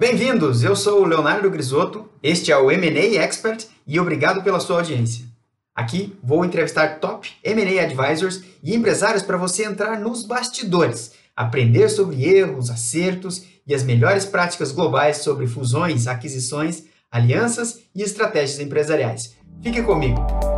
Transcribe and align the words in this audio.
Bem-vindos! 0.00 0.64
Eu 0.64 0.74
sou 0.74 1.02
o 1.02 1.06
Leonardo 1.06 1.50
Grisotto, 1.50 2.08
este 2.22 2.50
é 2.50 2.56
o 2.56 2.70
M&A 2.70 3.22
Expert 3.22 3.66
e 3.86 4.00
obrigado 4.00 4.42
pela 4.42 4.58
sua 4.58 4.76
audiência. 4.78 5.26
Aqui 5.74 6.18
vou 6.24 6.42
entrevistar 6.42 7.00
top 7.00 7.30
M&A 7.44 7.82
advisors 7.82 8.42
e 8.62 8.74
empresários 8.74 9.22
para 9.22 9.36
você 9.36 9.62
entrar 9.62 10.00
nos 10.00 10.24
bastidores, 10.24 11.12
aprender 11.36 11.90
sobre 11.90 12.24
erros, 12.24 12.70
acertos 12.70 13.44
e 13.66 13.74
as 13.74 13.82
melhores 13.82 14.24
práticas 14.24 14.72
globais 14.72 15.18
sobre 15.18 15.46
fusões, 15.46 16.06
aquisições, 16.06 16.84
alianças 17.10 17.80
e 17.94 18.00
estratégias 18.00 18.58
empresariais. 18.58 19.36
Fique 19.62 19.82
comigo! 19.82 20.49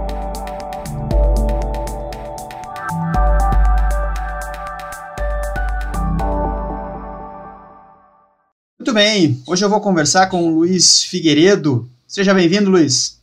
Bem, 9.04 9.42
hoje 9.48 9.64
eu 9.64 9.68
vou 9.68 9.80
conversar 9.80 10.28
com 10.28 10.46
o 10.46 10.54
Luiz 10.54 11.02
Figueiredo. 11.02 11.90
Seja 12.06 12.32
bem-vindo, 12.32 12.70
Luiz. 12.70 13.20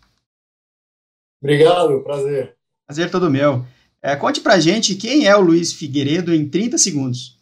Obrigado, 1.42 2.04
prazer. 2.04 2.58
Prazer 2.86 3.10
todo 3.10 3.32
meu. 3.32 3.64
É, 4.02 4.14
conte 4.14 4.42
pra 4.42 4.60
gente 4.60 4.96
quem 4.96 5.26
é 5.26 5.34
o 5.34 5.40
Luiz 5.40 5.72
Figueiredo 5.72 6.36
em 6.36 6.50
30 6.50 6.78
segundos. 6.78 7.40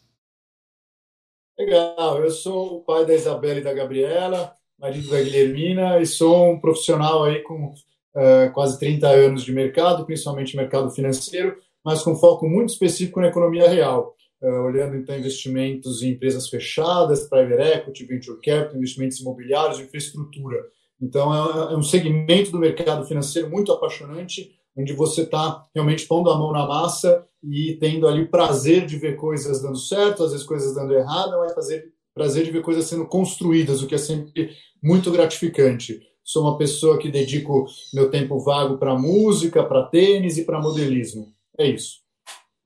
Legal, 1.58 2.22
eu 2.22 2.30
sou 2.30 2.76
o 2.76 2.80
pai 2.84 3.04
da 3.04 3.12
Isabela 3.12 3.58
e 3.58 3.64
da 3.64 3.74
Gabriela, 3.74 4.54
marido 4.78 5.10
da 5.10 5.20
Guilhermina, 5.20 6.00
e 6.00 6.06
sou 6.06 6.52
um 6.52 6.60
profissional 6.60 7.24
aí 7.24 7.40
com 7.42 7.74
uh, 7.74 8.52
quase 8.54 8.78
30 8.78 9.08
anos 9.08 9.42
de 9.42 9.50
mercado, 9.50 10.06
principalmente 10.06 10.56
mercado 10.56 10.92
financeiro, 10.92 11.58
mas 11.84 12.02
com 12.02 12.14
foco 12.14 12.48
muito 12.48 12.70
específico 12.70 13.20
na 13.20 13.30
economia 13.30 13.68
real. 13.68 14.14
Uh, 14.40 14.62
olhando 14.62 14.96
então 14.96 15.18
investimentos 15.18 16.00
em 16.00 16.10
empresas 16.10 16.48
fechadas, 16.48 17.28
private 17.28 17.60
equity, 17.60 18.04
venture 18.04 18.38
capital, 18.40 18.76
investimentos 18.76 19.18
imobiliários, 19.18 19.80
infraestrutura. 19.80 20.64
Então 21.00 21.34
é, 21.34 21.72
é 21.74 21.76
um 21.76 21.82
segmento 21.82 22.52
do 22.52 22.58
mercado 22.58 23.04
financeiro 23.04 23.50
muito 23.50 23.72
apaixonante, 23.72 24.52
onde 24.76 24.92
você 24.92 25.22
está 25.22 25.64
realmente 25.74 26.06
pondo 26.06 26.30
a 26.30 26.38
mão 26.38 26.52
na 26.52 26.66
massa 26.66 27.26
e 27.42 27.76
tendo 27.80 28.06
ali 28.06 28.22
o 28.22 28.30
prazer 28.30 28.86
de 28.86 28.96
ver 28.96 29.16
coisas 29.16 29.60
dando 29.60 29.76
certo, 29.76 30.22
às 30.22 30.30
vezes 30.30 30.46
coisas 30.46 30.74
dando 30.74 30.94
errado, 30.94 31.36
mas 31.38 31.52
fazer 31.52 31.92
prazer 32.14 32.44
de 32.44 32.50
ver 32.50 32.62
coisas 32.62 32.84
sendo 32.84 33.06
construídas, 33.06 33.82
o 33.82 33.86
que 33.86 33.94
é 33.94 33.98
sempre 33.98 34.50
muito 34.82 35.10
gratificante. 35.10 36.00
Sou 36.24 36.42
uma 36.42 36.58
pessoa 36.58 36.98
que 36.98 37.10
dedico 37.10 37.66
meu 37.94 38.10
tempo 38.10 38.38
vago 38.38 38.76
para 38.76 38.98
música, 38.98 39.64
para 39.64 39.84
tênis 39.84 40.36
e 40.36 40.44
para 40.44 40.60
modelismo. 40.60 41.32
É 41.58 41.66
isso. 41.66 42.00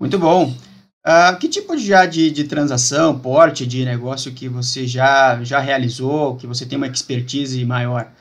Muito 0.01 0.19
bom. 0.19 0.53
Uh, 1.05 1.37
que 1.41 1.49
tipo 1.49 1.77
já 1.77 2.07
de, 2.07 2.31
de 2.31 2.45
transação, 2.45 3.19
porte 3.19 3.67
de 3.67 3.85
negócio 3.85 4.33
que 4.33 4.49
você 4.49 4.87
já, 4.87 5.43
já 5.43 5.59
realizou, 5.59 6.37
que 6.37 6.47
você 6.47 6.65
tem 6.65 6.79
uma 6.79 6.87
expertise 6.87 7.65
maior? 7.65 8.13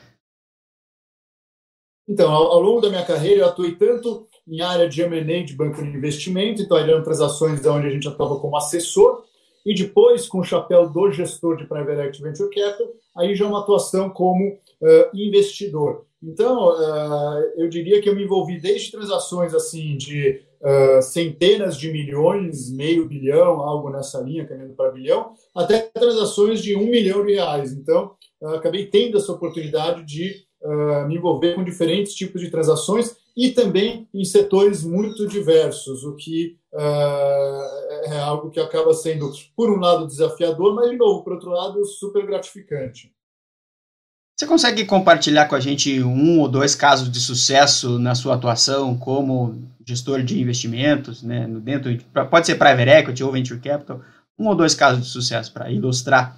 Então, 2.08 2.32
ao, 2.32 2.52
ao 2.52 2.60
longo 2.60 2.80
da 2.80 2.90
minha 2.90 3.04
carreira, 3.04 3.42
eu 3.42 3.46
atuei 3.46 3.76
tanto 3.76 4.26
em 4.48 4.60
área 4.60 4.88
de 4.88 5.00
M&A 5.00 5.44
de 5.44 5.54
banco 5.54 5.80
de 5.80 5.96
investimento, 5.96 6.60
então 6.60 6.76
eram 6.76 7.02
transações 7.02 7.64
onde 7.64 7.86
a 7.86 7.90
gente 7.90 8.08
atuava 8.08 8.40
como 8.40 8.56
assessor, 8.56 9.24
e 9.64 9.74
depois, 9.74 10.26
com 10.26 10.40
o 10.40 10.44
chapéu 10.44 10.88
do 10.90 11.10
gestor 11.12 11.56
de 11.56 11.66
Private 11.66 12.00
Equity 12.00 12.22
Venture 12.22 12.50
Capital, 12.50 12.88
aí 13.16 13.34
já 13.34 13.46
uma 13.46 13.60
atuação 13.60 14.10
como 14.10 14.48
uh, 14.48 15.10
investidor. 15.14 16.04
Então, 16.20 16.70
uh, 16.70 17.52
eu 17.56 17.68
diria 17.68 18.00
que 18.00 18.08
eu 18.08 18.16
me 18.16 18.24
envolvi 18.24 18.60
desde 18.60 18.90
transações 18.90 19.54
assim 19.54 19.96
de 19.96 20.42
centenas 21.02 21.76
de 21.76 21.90
milhões, 21.90 22.70
meio 22.70 23.08
bilhão, 23.08 23.60
algo 23.60 23.90
nessa 23.90 24.20
linha, 24.20 24.46
caminhando 24.46 24.74
para 24.74 24.92
bilhão, 24.92 25.32
até 25.54 25.80
transações 25.80 26.62
de 26.62 26.76
um 26.76 26.86
milhão 26.86 27.24
de 27.24 27.32
reais. 27.34 27.72
Então, 27.72 28.14
uh, 28.40 28.48
acabei 28.48 28.86
tendo 28.86 29.18
essa 29.18 29.32
oportunidade 29.32 30.04
de 30.04 30.44
uh, 30.62 31.06
me 31.08 31.16
envolver 31.16 31.54
com 31.54 31.64
diferentes 31.64 32.14
tipos 32.14 32.40
de 32.40 32.50
transações 32.50 33.16
e 33.36 33.50
também 33.50 34.08
em 34.14 34.24
setores 34.24 34.84
muito 34.84 35.26
diversos, 35.26 36.04
o 36.04 36.14
que 36.14 36.56
é 36.74 38.18
algo 38.18 38.50
que 38.50 38.60
acaba 38.60 38.92
sendo, 38.92 39.30
por 39.56 39.70
um 39.70 39.80
lado, 39.80 40.06
desafiador, 40.06 40.74
mas, 40.74 40.90
de 40.90 40.96
novo, 40.96 41.24
por 41.24 41.34
outro 41.34 41.50
lado, 41.50 41.84
super 41.84 42.26
gratificante. 42.26 43.10
Você 44.42 44.46
consegue 44.48 44.84
compartilhar 44.84 45.46
com 45.46 45.54
a 45.54 45.60
gente 45.60 46.02
um 46.02 46.40
ou 46.40 46.48
dois 46.48 46.74
casos 46.74 47.08
de 47.08 47.20
sucesso 47.20 47.96
na 47.96 48.12
sua 48.12 48.34
atuação 48.34 48.98
como 48.98 49.62
gestor 49.86 50.20
de 50.20 50.40
investimentos, 50.40 51.22
né, 51.22 51.46
dentro 51.46 51.96
de, 51.96 52.04
pode 52.28 52.46
ser 52.46 52.56
private 52.56 52.90
equity 52.90 53.22
ou 53.22 53.30
venture 53.30 53.60
capital, 53.60 54.00
um 54.36 54.48
ou 54.48 54.56
dois 54.56 54.74
casos 54.74 55.04
de 55.04 55.10
sucesso 55.10 55.52
para 55.52 55.70
ilustrar? 55.70 56.36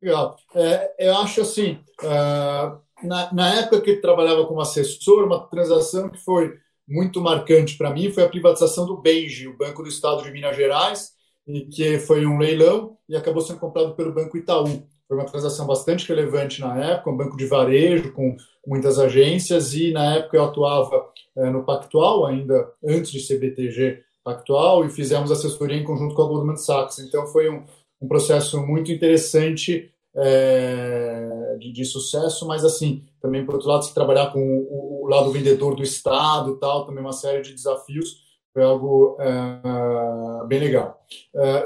Legal. 0.00 0.36
É, 0.54 1.08
eu 1.08 1.16
acho 1.16 1.40
assim, 1.40 1.80
uh, 2.04 2.78
na, 3.02 3.34
na 3.34 3.54
época 3.56 3.80
que 3.80 3.96
trabalhava 3.96 4.46
como 4.46 4.60
assessor, 4.60 5.24
uma 5.24 5.48
transação 5.48 6.08
que 6.08 6.18
foi 6.18 6.56
muito 6.86 7.20
marcante 7.20 7.76
para 7.76 7.90
mim 7.90 8.12
foi 8.12 8.22
a 8.22 8.28
privatização 8.28 8.86
do 8.86 8.98
Benji, 8.98 9.48
o 9.48 9.58
Banco 9.58 9.82
do 9.82 9.88
Estado 9.88 10.22
de 10.22 10.30
Minas 10.30 10.54
Gerais, 10.54 11.10
e 11.44 11.62
que 11.62 11.98
foi 11.98 12.24
um 12.24 12.38
leilão 12.38 12.96
e 13.08 13.16
acabou 13.16 13.42
sendo 13.42 13.58
comprado 13.58 13.96
pelo 13.96 14.14
Banco 14.14 14.36
Itaú. 14.36 14.86
Foi 15.08 15.16
uma 15.16 15.26
transação 15.26 15.66
bastante 15.66 16.08
relevante 16.08 16.60
na 16.60 16.76
época, 16.84 17.10
um 17.10 17.16
banco 17.16 17.36
de 17.36 17.46
varejo 17.46 18.12
com 18.12 18.36
muitas 18.66 18.98
agências, 18.98 19.72
e 19.74 19.92
na 19.92 20.16
época 20.16 20.36
eu 20.36 20.44
atuava 20.44 21.08
é, 21.36 21.48
no 21.48 21.64
Pactual, 21.64 22.26
ainda 22.26 22.72
antes 22.84 23.12
de 23.12 23.20
ser 23.20 23.38
BTG 23.38 24.02
Pactual, 24.24 24.84
e 24.84 24.90
fizemos 24.90 25.30
assessoria 25.30 25.76
em 25.76 25.84
conjunto 25.84 26.14
com 26.14 26.22
a 26.22 26.26
Goldman 26.26 26.56
Sachs. 26.56 26.98
Então 26.98 27.26
foi 27.28 27.48
um, 27.48 27.64
um 28.02 28.08
processo 28.08 28.60
muito 28.66 28.90
interessante 28.90 29.92
é, 30.16 31.56
de, 31.60 31.72
de, 31.72 31.84
sucesso, 31.84 32.46
mas 32.46 32.64
assim, 32.64 33.04
também 33.20 33.44
por 33.44 33.54
outro 33.54 33.68
lado, 33.68 33.84
se 33.84 33.94
trabalhar 33.94 34.32
com 34.32 34.40
o, 34.40 35.04
o, 35.04 35.08
lado 35.08 35.30
vendedor 35.30 35.76
do 35.76 35.84
Estado 35.84 36.56
tal, 36.56 36.84
também 36.84 37.04
uma 37.04 37.12
série 37.12 37.42
de 37.42 37.52
desafios, 37.52 38.24
foi 38.52 38.64
algo 38.64 39.16
é, 39.20 40.46
bem 40.46 40.58
legal. 40.58 41.00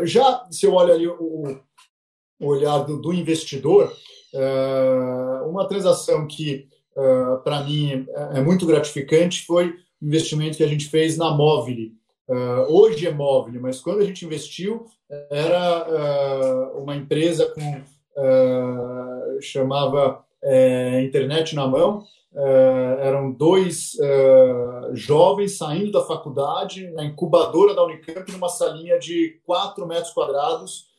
Já 0.03 0.47
se 0.51 0.67
eu 0.67 0.75
olho 0.75 0.93
ali 0.93 1.07
o 1.07 1.61
o 2.41 2.47
olhar 2.47 2.79
do, 2.79 3.01
do 3.01 3.13
investidor, 3.13 3.93
uh, 4.35 5.49
uma 5.49 5.69
transação 5.69 6.27
que, 6.27 6.67
uh, 6.97 7.43
para 7.45 7.63
mim, 7.63 8.07
é, 8.09 8.39
é 8.39 8.41
muito 8.41 8.67
gratificante 8.67 9.45
foi 9.45 9.75
o 10.01 10.07
investimento 10.07 10.57
que 10.57 10.65
a 10.65 10.69
gente 10.69 10.89
fez 10.89 11.17
na 11.19 11.31
Móvel. 11.31 11.91
Uh, 12.27 12.73
hoje 12.73 13.07
é 13.07 13.13
Móvel, 13.13 13.61
mas 13.61 13.81
quando 13.81 14.01
a 14.01 14.05
gente 14.05 14.25
investiu, 14.25 14.87
era 15.29 16.71
uma 16.77 16.95
empresa 16.95 17.47
com 17.47 17.83
chamava 19.41 20.25
Internet 21.03 21.57
na 21.57 21.67
Mão. 21.67 22.05
eram 23.01 23.33
dois 23.33 23.97
jovens 24.93 25.59
saindo 25.59 25.91
da 25.91 26.03
faculdade 26.03 26.89
na 26.91 27.05
incubadora 27.05 27.75
da 27.75 27.85
Unicamp, 27.85 28.31
numa 28.31 28.49
salinha 28.49 29.01
de 29.01 29.41
4 29.45 29.85
metros 29.85 30.13
quadrados, 30.13 30.90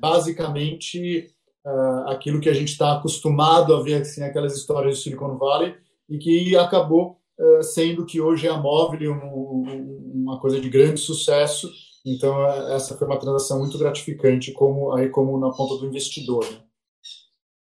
basicamente 0.00 1.34
uh, 1.64 2.08
aquilo 2.08 2.40
que 2.40 2.48
a 2.48 2.54
gente 2.54 2.68
está 2.68 2.92
acostumado 2.92 3.74
a 3.74 3.82
ver 3.82 4.02
assim, 4.02 4.22
aquelas 4.22 4.56
histórias 4.56 4.96
de 4.96 5.02
Silicon 5.02 5.36
Valley 5.38 5.74
e 6.08 6.18
que 6.18 6.56
acabou 6.56 7.18
uh, 7.38 7.62
sendo 7.62 8.04
que 8.04 8.20
hoje 8.20 8.46
é 8.46 8.50
a 8.50 8.56
Móvel 8.56 9.12
um, 9.12 10.12
uma 10.14 10.38
coisa 10.38 10.60
de 10.60 10.68
grande 10.68 11.00
sucesso. 11.00 11.70
Então 12.04 12.46
essa 12.72 12.96
foi 12.96 13.06
uma 13.06 13.18
transação 13.18 13.58
muito 13.58 13.78
gratificante 13.78 14.52
como 14.52 14.92
aí 14.92 15.08
como 15.08 15.38
na 15.38 15.50
ponta 15.50 15.76
do 15.76 15.86
investidor. 15.86 16.44
Né? 16.44 16.58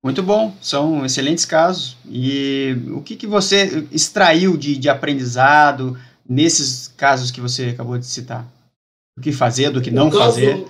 Muito 0.03 0.23
bom, 0.23 0.53
são 0.61 1.05
excelentes 1.05 1.45
casos. 1.45 1.95
E 2.09 2.75
o 2.95 3.01
que, 3.01 3.15
que 3.15 3.27
você 3.27 3.87
extraiu 3.91 4.57
de, 4.57 4.75
de 4.75 4.89
aprendizado 4.89 5.95
nesses 6.27 6.87
casos 6.87 7.29
que 7.29 7.39
você 7.39 7.65
acabou 7.65 7.97
de 7.99 8.05
citar? 8.05 8.47
O 9.15 9.21
que 9.21 9.31
fazer, 9.31 9.69
do 9.69 9.81
que 9.81 9.91
não 9.91 10.09
caso, 10.09 10.23
fazer? 10.23 10.65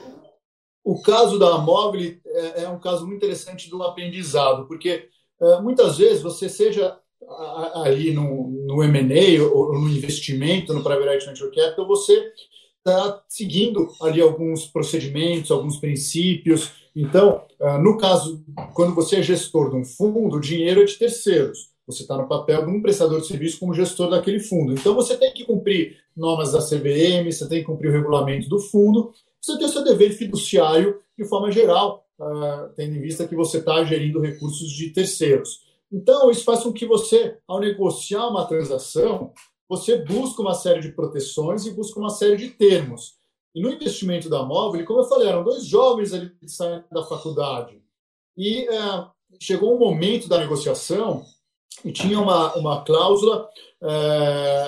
O 0.84 1.02
caso 1.02 1.38
da 1.38 1.58
Mobile 1.60 2.20
é, 2.26 2.64
é, 2.64 2.70
um 2.70 2.80
caso 2.80 3.06
muito 3.06 3.18
interessante 3.18 3.70
do 3.70 3.82
aprendizado, 3.84 4.68
porque 4.68 5.08
é, 5.42 5.62
muitas 5.62 5.98
vezes 5.98 6.22
você 6.22 6.50
seja 6.50 6.98
ali 7.76 8.12
no, 8.12 8.50
no 8.66 8.84
M&A 8.84 9.44
ou 9.44 9.74
no 9.74 9.90
investimento 9.90 10.74
no 10.74 10.84
Private 10.84 11.08
Equity 11.08 11.26
Venture 11.28 11.56
Capital, 11.56 11.88
você 11.88 12.32
está 12.80 13.24
seguindo 13.28 13.90
ali 14.02 14.20
alguns 14.22 14.66
procedimentos, 14.66 15.52
alguns 15.52 15.78
princípios. 15.78 16.72
Então, 16.96 17.46
é, 17.60 17.78
no 17.78 17.98
caso, 17.98 18.44
quando 18.74 18.96
você 18.96 19.18
é 19.18 19.22
gestor 19.22 19.70
de 19.70 19.78
um 19.78 19.86
fundo, 19.86 20.38
o 20.38 20.42
dinheiro 20.42 20.82
é 20.82 20.86
de 20.86 20.98
terceiros. 20.98 21.70
Você 21.88 22.04
está 22.04 22.18
no 22.18 22.28
papel 22.28 22.66
de 22.66 22.72
um 22.72 22.82
prestador 22.82 23.22
de 23.22 23.28
serviço 23.28 23.60
como 23.60 23.74
gestor 23.74 24.10
daquele 24.10 24.40
fundo. 24.40 24.74
Então, 24.74 24.96
você 24.96 25.16
tem 25.16 25.32
que 25.32 25.46
cumprir 25.46 25.98
normas 26.16 26.52
da 26.52 26.60
CVM, 26.60 27.32
você 27.32 27.48
tem 27.48 27.60
que 27.60 27.66
cumprir 27.66 27.90
o 27.90 27.94
regulamento 27.94 28.50
do 28.50 28.60
fundo, 28.60 29.14
você 29.42 29.58
tem 29.58 29.66
o 29.66 29.70
seu 29.70 29.84
dever 29.84 30.12
fiduciário 30.12 31.00
de 31.18 31.26
forma 31.26 31.52
geral, 31.52 32.06
uh, 32.20 32.70
tendo 32.76 32.96
em 32.96 33.02
vista 33.02 33.28
que 33.28 33.36
você 33.36 33.58
está 33.58 33.84
gerindo 33.84 34.22
recursos 34.22 34.70
de 34.72 34.92
terceiros. 34.92 35.62
Então, 35.92 36.30
isso 36.30 36.44
faz 36.44 36.64
com 36.64 36.72
que 36.72 36.86
você, 36.86 37.38
ao 37.48 37.60
negociar 37.60 38.28
uma 38.28 38.46
transação, 38.46 39.34
você 39.68 39.98
busca 39.98 40.42
uma 40.42 40.54
série 40.54 40.80
de 40.80 40.92
proteções 40.92 41.66
e 41.66 41.72
busca 41.72 42.00
uma 42.00 42.10
série 42.10 42.38
de 42.38 42.50
termos. 42.50 43.16
E 43.54 43.62
no 43.62 43.70
investimento 43.70 44.30
da 44.30 44.44
Móvel, 44.44 44.86
como 44.86 45.02
eu 45.02 45.06
falei, 45.06 45.28
eram 45.28 45.44
dois 45.44 45.66
jovens 45.66 46.14
ali 46.14 46.32
saindo 46.48 46.86
da 46.92 47.04
faculdade. 47.04 47.82
E 48.38 48.68
é, 48.68 49.06
chegou 49.40 49.76
um 49.76 49.80
momento 49.80 50.30
da 50.30 50.38
negociação 50.38 51.26
e 51.84 51.92
tinha 51.92 52.20
uma, 52.20 52.54
uma 52.56 52.84
cláusula 52.84 53.50
é, 53.82 54.66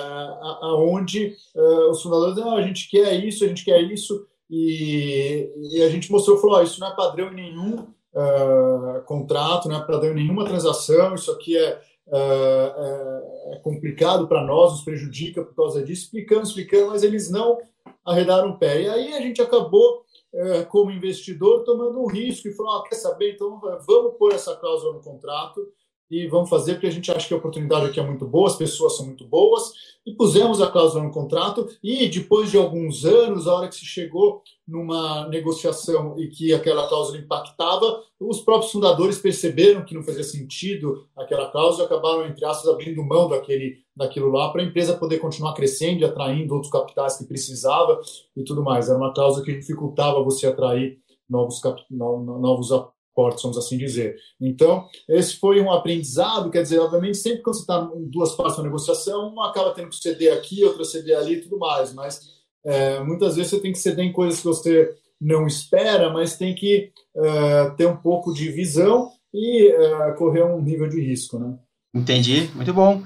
onde 0.76 1.36
é, 1.54 1.60
os 1.90 2.02
fundadores 2.02 2.38
ah, 2.38 2.54
a 2.54 2.62
gente 2.62 2.90
quer 2.90 3.14
isso, 3.24 3.44
a 3.44 3.48
gente 3.48 3.64
quer 3.64 3.80
isso, 3.82 4.26
e, 4.50 5.50
e 5.72 5.82
a 5.82 5.88
gente 5.88 6.10
mostrou, 6.10 6.38
falou, 6.38 6.58
oh, 6.58 6.62
isso 6.62 6.80
não 6.80 6.88
é 6.88 6.96
padrão 6.96 7.32
em 7.32 7.34
nenhum 7.34 7.86
é, 8.14 9.00
contrato, 9.06 9.68
não 9.68 9.76
é 9.76 9.86
padrão 9.86 10.12
em 10.12 10.22
nenhuma 10.22 10.44
transação, 10.44 11.14
isso 11.14 11.30
aqui 11.32 11.56
é, 11.56 11.80
é, 12.06 13.52
é, 13.52 13.60
complicado 13.62 14.28
para 14.28 14.44
nós, 14.44 14.72
nos 14.72 14.84
prejudica 14.84 15.42
por 15.42 15.54
causa 15.54 15.82
disso, 15.82 16.04
explicando, 16.04 16.42
explicando, 16.42 16.88
mas 16.88 17.02
eles 17.02 17.30
não 17.30 17.58
arredaram 18.04 18.50
o 18.50 18.58
pé. 18.58 18.82
E 18.82 18.88
aí 18.88 19.14
a 19.14 19.20
gente 19.20 19.40
acabou, 19.40 20.04
é, 20.32 20.64
como 20.64 20.90
investidor, 20.90 21.64
tomando 21.64 22.00
um 22.00 22.06
risco 22.06 22.46
e 22.46 22.52
falou: 22.54 22.82
quer 22.84 22.96
saber, 22.96 23.32
então 23.32 23.60
vamos 23.86 24.16
pôr 24.18 24.32
essa 24.32 24.54
cláusula 24.56 24.92
no 24.92 25.02
contrato 25.02 25.66
e 26.10 26.26
vamos 26.26 26.50
fazer 26.50 26.74
porque 26.74 26.86
a 26.86 26.92
gente 26.92 27.10
acha 27.10 27.26
que 27.26 27.34
a 27.34 27.36
oportunidade 27.36 27.86
aqui 27.86 27.98
é 27.98 28.06
muito 28.06 28.26
boa, 28.26 28.48
as 28.48 28.56
pessoas 28.56 28.96
são 28.96 29.06
muito 29.06 29.26
boas, 29.26 29.72
e 30.06 30.12
pusemos 30.12 30.60
a 30.60 30.70
cláusula 30.70 31.02
no 31.02 31.10
contrato, 31.10 31.66
e 31.82 32.06
depois 32.08 32.50
de 32.50 32.58
alguns 32.58 33.04
anos, 33.04 33.48
a 33.48 33.54
hora 33.54 33.68
que 33.68 33.74
se 33.74 33.86
chegou 33.86 34.42
numa 34.66 35.26
negociação 35.28 36.18
e 36.18 36.28
que 36.28 36.52
aquela 36.52 36.86
cláusula 36.88 37.18
impactava, 37.18 38.02
os 38.20 38.40
próprios 38.40 38.72
fundadores 38.72 39.18
perceberam 39.18 39.84
que 39.84 39.94
não 39.94 40.02
fazia 40.02 40.22
sentido 40.22 41.06
aquela 41.16 41.50
cláusula, 41.50 41.86
acabaram, 41.86 42.26
entre 42.26 42.44
aspas, 42.44 42.68
abrindo 42.68 43.02
mão 43.02 43.28
daquele, 43.28 43.78
daquilo 43.96 44.30
lá 44.30 44.50
para 44.50 44.62
a 44.62 44.64
empresa 44.64 44.96
poder 44.96 45.18
continuar 45.18 45.54
crescendo 45.54 46.00
e 46.00 46.04
atraindo 46.04 46.54
outros 46.54 46.72
capitais 46.72 47.16
que 47.16 47.24
precisava 47.24 48.00
e 48.36 48.44
tudo 48.44 48.62
mais. 48.62 48.88
Era 48.88 48.98
uma 48.98 49.12
cláusula 49.12 49.44
que 49.44 49.58
dificultava 49.58 50.22
você 50.22 50.46
atrair 50.46 50.98
novos, 51.28 51.60
novos 51.90 52.70
portas, 53.14 53.42
vamos 53.42 53.56
assim 53.56 53.78
dizer. 53.78 54.16
Então, 54.40 54.86
esse 55.08 55.36
foi 55.36 55.60
um 55.60 55.70
aprendizado, 55.70 56.50
quer 56.50 56.62
dizer, 56.62 56.78
obviamente, 56.80 57.18
sempre 57.18 57.42
quando 57.42 57.56
você 57.56 57.62
está 57.62 57.90
em 57.96 58.10
duas 58.10 58.34
partes 58.34 58.56
da 58.56 58.62
negociação, 58.62 59.28
uma 59.28 59.50
acaba 59.50 59.72
tendo 59.72 59.88
que 59.88 59.96
ceder 59.96 60.32
aqui, 60.32 60.64
outra 60.64 60.84
ceder 60.84 61.18
ali 61.18 61.34
e 61.34 61.40
tudo 61.40 61.58
mais, 61.58 61.92
mas 61.94 62.20
é, 62.64 63.00
muitas 63.00 63.36
vezes 63.36 63.50
você 63.50 63.60
tem 63.60 63.72
que 63.72 63.78
ceder 63.78 64.04
em 64.04 64.12
coisas 64.12 64.40
que 64.40 64.46
você 64.46 64.94
não 65.20 65.46
espera, 65.46 66.12
mas 66.12 66.36
tem 66.36 66.54
que 66.54 66.90
é, 67.16 67.70
ter 67.70 67.86
um 67.86 67.96
pouco 67.96 68.32
de 68.32 68.50
visão 68.50 69.10
e 69.32 69.68
é, 69.68 70.12
correr 70.12 70.44
um 70.44 70.60
nível 70.60 70.88
de 70.88 71.00
risco, 71.00 71.38
né? 71.38 71.56
Entendi, 71.94 72.50
muito 72.54 72.74
bom. 72.74 73.02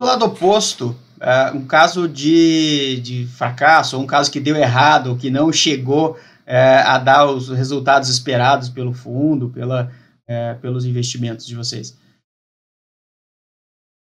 Do 0.00 0.06
lado 0.06 0.24
oposto, 0.24 0.94
uh, 1.16 1.56
um 1.56 1.66
caso 1.66 2.08
de, 2.08 3.00
de 3.00 3.26
fracasso, 3.26 3.98
um 3.98 4.06
caso 4.06 4.30
que 4.30 4.40
deu 4.40 4.56
errado, 4.56 5.16
que 5.16 5.30
não 5.30 5.52
chegou 5.52 6.16
é, 6.46 6.78
a 6.78 6.98
dar 6.98 7.26
os 7.26 7.48
resultados 7.48 8.08
esperados 8.08 8.68
pelo 8.68 8.94
fundo, 8.94 9.50
pela, 9.50 9.90
é, 10.26 10.54
pelos 10.54 10.84
investimentos 10.84 11.46
de 11.46 11.56
vocês? 11.56 11.98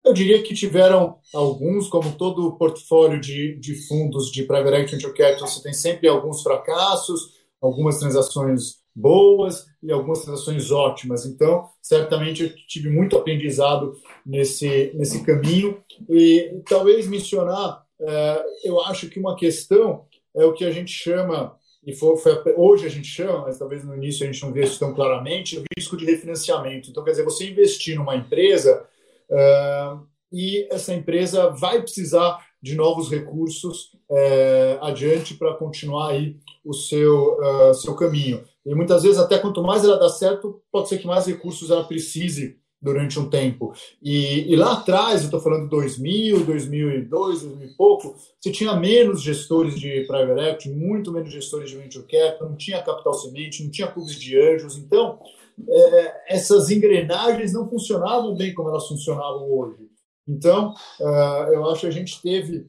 Eu 0.05 0.13
diria 0.13 0.41
que 0.41 0.53
tiveram 0.53 1.17
alguns, 1.33 1.87
como 1.87 2.15
todo 2.15 2.55
portfólio 2.57 3.19
de, 3.19 3.59
de 3.59 3.75
fundos 3.87 4.31
de 4.31 4.43
private 4.43 4.75
equity 4.75 4.95
venture 4.95 5.13
capital, 5.13 5.47
você 5.47 5.61
tem 5.61 5.73
sempre 5.73 6.07
alguns 6.07 6.41
fracassos, 6.41 7.33
algumas 7.61 7.99
transações 7.99 8.79
boas 8.95 9.65
e 9.83 9.91
algumas 9.91 10.23
transações 10.23 10.71
ótimas. 10.71 11.25
Então, 11.25 11.69
certamente 11.81 12.43
eu 12.43 12.55
tive 12.67 12.89
muito 12.89 13.17
aprendizado 13.17 13.93
nesse, 14.25 14.91
nesse 14.95 15.23
caminho. 15.23 15.81
E 16.09 16.61
talvez 16.67 17.07
mencionar, 17.07 17.85
é, 18.01 18.43
eu 18.63 18.81
acho 18.81 19.09
que 19.09 19.19
uma 19.19 19.35
questão 19.35 20.05
é 20.35 20.45
o 20.45 20.53
que 20.53 20.65
a 20.65 20.71
gente 20.71 20.91
chama 20.91 21.55
e 21.83 21.93
foi, 21.93 22.17
foi, 22.17 22.53
hoje 22.57 22.85
a 22.85 22.89
gente 22.89 23.07
chama, 23.07 23.43
mas 23.43 23.57
talvez 23.57 23.83
no 23.83 23.95
início 23.95 24.23
a 24.23 24.31
gente 24.31 24.43
não 24.43 24.51
vê 24.51 24.63
isso 24.63 24.79
tão 24.79 24.93
claramente, 24.93 25.57
o 25.57 25.63
risco 25.77 25.95
de 25.95 26.05
refinanciamento. 26.05 26.89
Então, 26.89 27.03
quer 27.03 27.11
dizer, 27.11 27.23
você 27.23 27.49
investir 27.49 27.95
numa 27.95 28.15
empresa 28.15 28.85
uh, 29.29 30.05
e 30.31 30.67
essa 30.71 30.93
empresa 30.93 31.49
vai 31.49 31.81
precisar 31.81 32.45
de 32.61 32.75
novos 32.75 33.09
recursos 33.09 33.93
uh, 34.09 34.81
adiante 34.83 35.35
para 35.35 35.55
continuar 35.55 36.09
aí 36.09 36.35
o 36.65 36.73
seu, 36.73 37.37
uh, 37.39 37.73
seu 37.73 37.95
caminho. 37.95 38.43
E 38.65 38.75
muitas 38.75 39.03
vezes, 39.03 39.17
até 39.17 39.39
quanto 39.39 39.63
mais 39.63 39.83
ela 39.85 39.97
dá 39.97 40.09
certo, 40.09 40.61
pode 40.71 40.89
ser 40.89 40.97
que 40.97 41.07
mais 41.07 41.25
recursos 41.25 41.71
ela 41.71 41.85
precise 41.85 42.59
durante 42.81 43.19
um 43.19 43.29
tempo. 43.29 43.73
E, 44.01 44.51
e 44.51 44.55
lá 44.55 44.73
atrás, 44.73 45.21
eu 45.21 45.25
estou 45.25 45.41
falando 45.41 45.63
de 45.63 45.69
2000, 45.69 46.45
2002, 46.45 47.41
2000 47.41 47.67
e 47.67 47.73
pouco, 47.75 48.15
você 48.39 48.51
tinha 48.51 48.73
menos 48.75 49.21
gestores 49.21 49.79
de 49.79 50.05
private 50.05 50.41
equity, 50.41 50.69
muito 50.69 51.11
menos 51.11 51.31
gestores 51.31 51.69
de 51.69 51.77
venture 51.77 52.05
capital, 52.05 52.49
não 52.49 52.55
tinha 52.55 52.81
capital 52.81 53.13
semente, 53.13 53.63
não 53.63 53.71
tinha 53.71 53.87
clubes 53.87 54.15
de 54.15 54.39
anjos. 54.39 54.77
Então, 54.77 55.19
é, 55.67 56.35
essas 56.35 56.69
engrenagens 56.69 57.51
não 57.51 57.69
funcionavam 57.69 58.35
bem 58.35 58.53
como 58.53 58.69
elas 58.69 58.87
funcionavam 58.87 59.51
hoje. 59.51 59.89
Então, 60.27 60.73
uh, 60.99 61.53
eu 61.53 61.67
acho 61.69 61.81
que 61.81 61.87
a 61.87 61.91
gente 61.91 62.21
teve, 62.21 62.67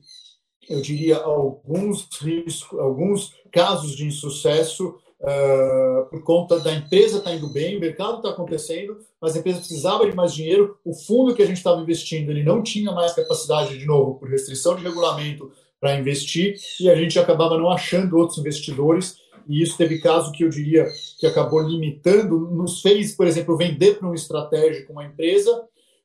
eu 0.68 0.80
diria, 0.80 1.18
alguns 1.18 2.08
riscos, 2.20 2.78
alguns 2.78 3.34
casos 3.52 3.94
de 3.94 4.06
insucesso 4.06 4.98
uh, 5.20 6.06
por 6.08 6.22
conta 6.22 6.58
da 6.61 6.72
empresa 6.72 7.19
estar 7.19 7.31
tá 7.31 7.37
indo 7.37 7.49
bem, 7.49 7.76
o 7.76 7.81
mercado 7.81 8.17
está 8.17 8.31
acontecendo, 8.31 8.99
mas 9.20 9.37
a 9.37 9.38
empresa 9.38 9.58
precisava 9.58 10.08
de 10.08 10.17
mais 10.17 10.34
dinheiro, 10.34 10.78
o 10.84 10.94
fundo 10.94 11.34
que 11.34 11.43
a 11.43 11.46
gente 11.46 11.58
estava 11.58 11.81
investindo 11.81 12.31
ele 12.31 12.43
não 12.43 12.62
tinha 12.62 12.93
mais 12.93 13.12
capacidade, 13.12 13.78
de 13.78 13.87
novo, 13.87 14.19
por 14.19 14.28
restrição 14.28 14.76
de 14.76 14.82
regulamento 14.82 15.50
para 15.81 15.99
investir, 15.99 16.56
e 16.78 16.90
a 16.90 16.94
gente 16.94 17.19
acabava 17.19 17.56
não 17.56 17.70
achando 17.70 18.17
outros 18.17 18.38
investidores, 18.38 19.17
e 19.49 19.62
isso 19.62 19.76
teve 19.76 19.99
caso 19.99 20.31
que 20.32 20.44
eu 20.44 20.49
diria 20.49 20.87
que 21.19 21.26
acabou 21.26 21.61
limitando, 21.61 22.38
nos 22.38 22.82
fez, 22.82 23.17
por 23.17 23.26
exemplo, 23.26 23.56
vender 23.56 23.99
para 23.99 24.08
um 24.08 24.14
estratégico 24.14 24.93
uma 24.93 25.05
empresa, 25.05 25.64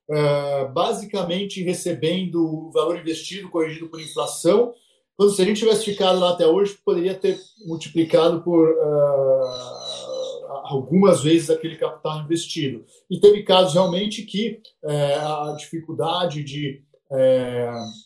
uh, 0.10 0.72
basicamente 0.74 1.62
recebendo 1.62 2.44
o 2.44 2.72
valor 2.72 2.98
investido 2.98 3.50
corrigido 3.50 3.88
por 3.88 4.00
inflação, 4.00 4.74
quando 5.18 5.34
se 5.34 5.42
a 5.42 5.46
gente 5.46 5.60
tivesse 5.60 5.86
ficado 5.86 6.20
lá 6.20 6.32
até 6.32 6.46
hoje, 6.46 6.78
poderia 6.84 7.16
ter 7.16 7.40
multiplicado 7.66 8.42
por 8.42 8.70
uh, 8.70 9.46
algumas 10.66 11.24
vezes 11.24 11.50
aquele 11.50 11.78
capital 11.78 12.20
investido. 12.22 12.86
E 13.10 13.20
teve 13.20 13.44
casos 13.44 13.74
realmente 13.74 14.24
que 14.24 14.60
uh, 14.84 15.52
a 15.52 15.56
dificuldade 15.58 16.44
de 16.44 16.84
uh, 17.10 18.06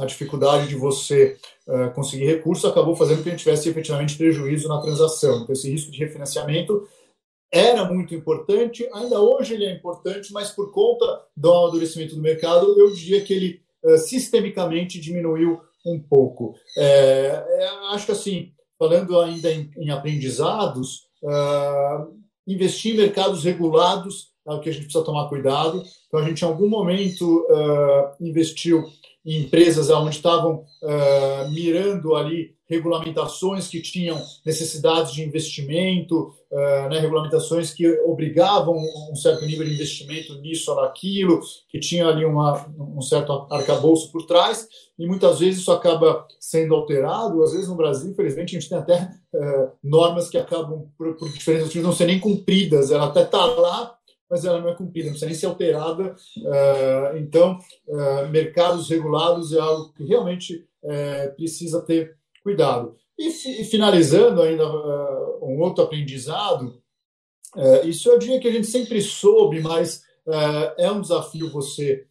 a 0.00 0.06
dificuldade 0.06 0.66
de 0.68 0.76
você 0.76 1.36
conseguir 1.94 2.24
recursos 2.24 2.64
acabou 2.64 2.96
fazendo 2.96 3.22
que 3.22 3.28
a 3.28 3.32
gente 3.32 3.42
tivesse 3.42 3.68
efetivamente 3.68 4.16
prejuízo 4.16 4.66
na 4.66 4.80
transação. 4.80 5.42
Então, 5.42 5.52
esse 5.52 5.70
risco 5.70 5.92
de 5.92 5.98
refinanciamento 5.98 6.88
era 7.52 7.84
muito 7.84 8.14
importante, 8.14 8.88
ainda 8.94 9.20
hoje 9.20 9.52
ele 9.52 9.66
é 9.66 9.74
importante, 9.74 10.32
mas 10.32 10.50
por 10.50 10.72
conta 10.72 11.26
do 11.36 11.52
amadurecimento 11.52 12.16
do 12.16 12.22
mercado, 12.22 12.74
eu 12.80 12.94
diria 12.94 13.22
que 13.22 13.34
ele 13.34 13.62
sistemicamente 13.98 14.98
diminuiu 14.98 15.60
um 15.84 16.00
pouco. 16.00 16.54
É, 16.76 17.44
é, 17.46 17.68
acho 17.92 18.06
que 18.06 18.12
assim, 18.12 18.52
falando 18.78 19.20
ainda 19.20 19.52
em, 19.52 19.70
em 19.76 19.90
aprendizados, 19.90 21.08
uh, 21.22 22.14
investir 22.46 22.94
em 22.94 22.98
mercados 22.98 23.44
regulados 23.44 24.34
é 24.46 24.52
o 24.52 24.60
que 24.60 24.68
a 24.68 24.72
gente 24.72 24.84
precisa 24.84 25.04
tomar 25.04 25.28
cuidado. 25.28 25.82
Então, 26.06 26.20
a 26.20 26.28
gente, 26.28 26.42
em 26.42 26.44
algum 26.48 26.68
momento, 26.68 27.46
uh, 27.50 28.24
investiu 28.24 28.84
empresas 29.24 29.88
onde 29.88 30.16
estavam 30.16 30.64
uh, 30.82 31.50
mirando 31.50 32.14
ali 32.14 32.54
regulamentações 32.66 33.68
que 33.68 33.80
tinham 33.80 34.20
necessidades 34.44 35.12
de 35.12 35.22
investimento, 35.22 36.32
uh, 36.50 36.88
né, 36.88 36.98
regulamentações 36.98 37.72
que 37.72 37.86
obrigavam 38.00 38.74
um 39.10 39.16
certo 39.16 39.44
nível 39.44 39.66
de 39.66 39.74
investimento 39.74 40.34
nisso 40.40 40.70
ou 40.70 40.80
naquilo, 40.80 41.40
que 41.68 41.78
tinha 41.78 42.06
ali 42.06 42.24
uma, 42.24 42.66
um 42.78 43.00
certo 43.00 43.46
arcabouço 43.50 44.10
por 44.10 44.26
trás, 44.26 44.66
e 44.98 45.06
muitas 45.06 45.40
vezes 45.40 45.60
isso 45.60 45.72
acaba 45.72 46.26
sendo 46.40 46.74
alterado. 46.74 47.42
Às 47.42 47.52
vezes 47.52 47.68
no 47.68 47.76
Brasil, 47.76 48.10
infelizmente, 48.10 48.56
a 48.56 48.60
gente 48.60 48.68
tem 48.68 48.78
até 48.78 49.10
uh, 49.34 49.70
normas 49.82 50.28
que 50.28 50.38
acabam, 50.38 50.86
por, 50.96 51.16
por 51.16 51.28
motivos, 51.28 51.74
não 51.76 51.92
ser 51.92 52.06
nem 52.06 52.20
cumpridas, 52.20 52.90
ela 52.90 53.06
até 53.06 53.22
está 53.22 53.44
lá, 53.44 53.94
mas 54.34 54.44
ela 54.44 54.60
não 54.60 54.68
é 54.68 54.74
cumprida, 54.74 55.10
precisa 55.10 55.26
nem 55.26 55.34
ser 55.36 55.46
alterada. 55.46 56.16
Uh, 56.38 57.16
então, 57.18 57.56
mercados 58.32 58.88
regulados 58.90 59.52
é 59.52 59.60
algo 59.60 59.92
que 59.92 60.02
realmente 60.04 60.66
precisa 61.36 61.80
ter 61.82 62.16
cuidado. 62.42 62.96
E, 63.16 63.30
finalizando 63.30 64.42
ainda 64.42 64.66
um 65.40 65.60
outro 65.60 65.84
aprendizado, 65.84 66.82
isso 67.84 68.10
eu 68.10 68.18
diria 68.18 68.40
que 68.40 68.48
a 68.48 68.52
gente 68.52 68.66
sempre 68.66 69.00
soube, 69.00 69.60
mas 69.60 70.02
é 70.76 70.90
um 70.90 71.00
desafio 71.00 71.48
você. 71.48 72.04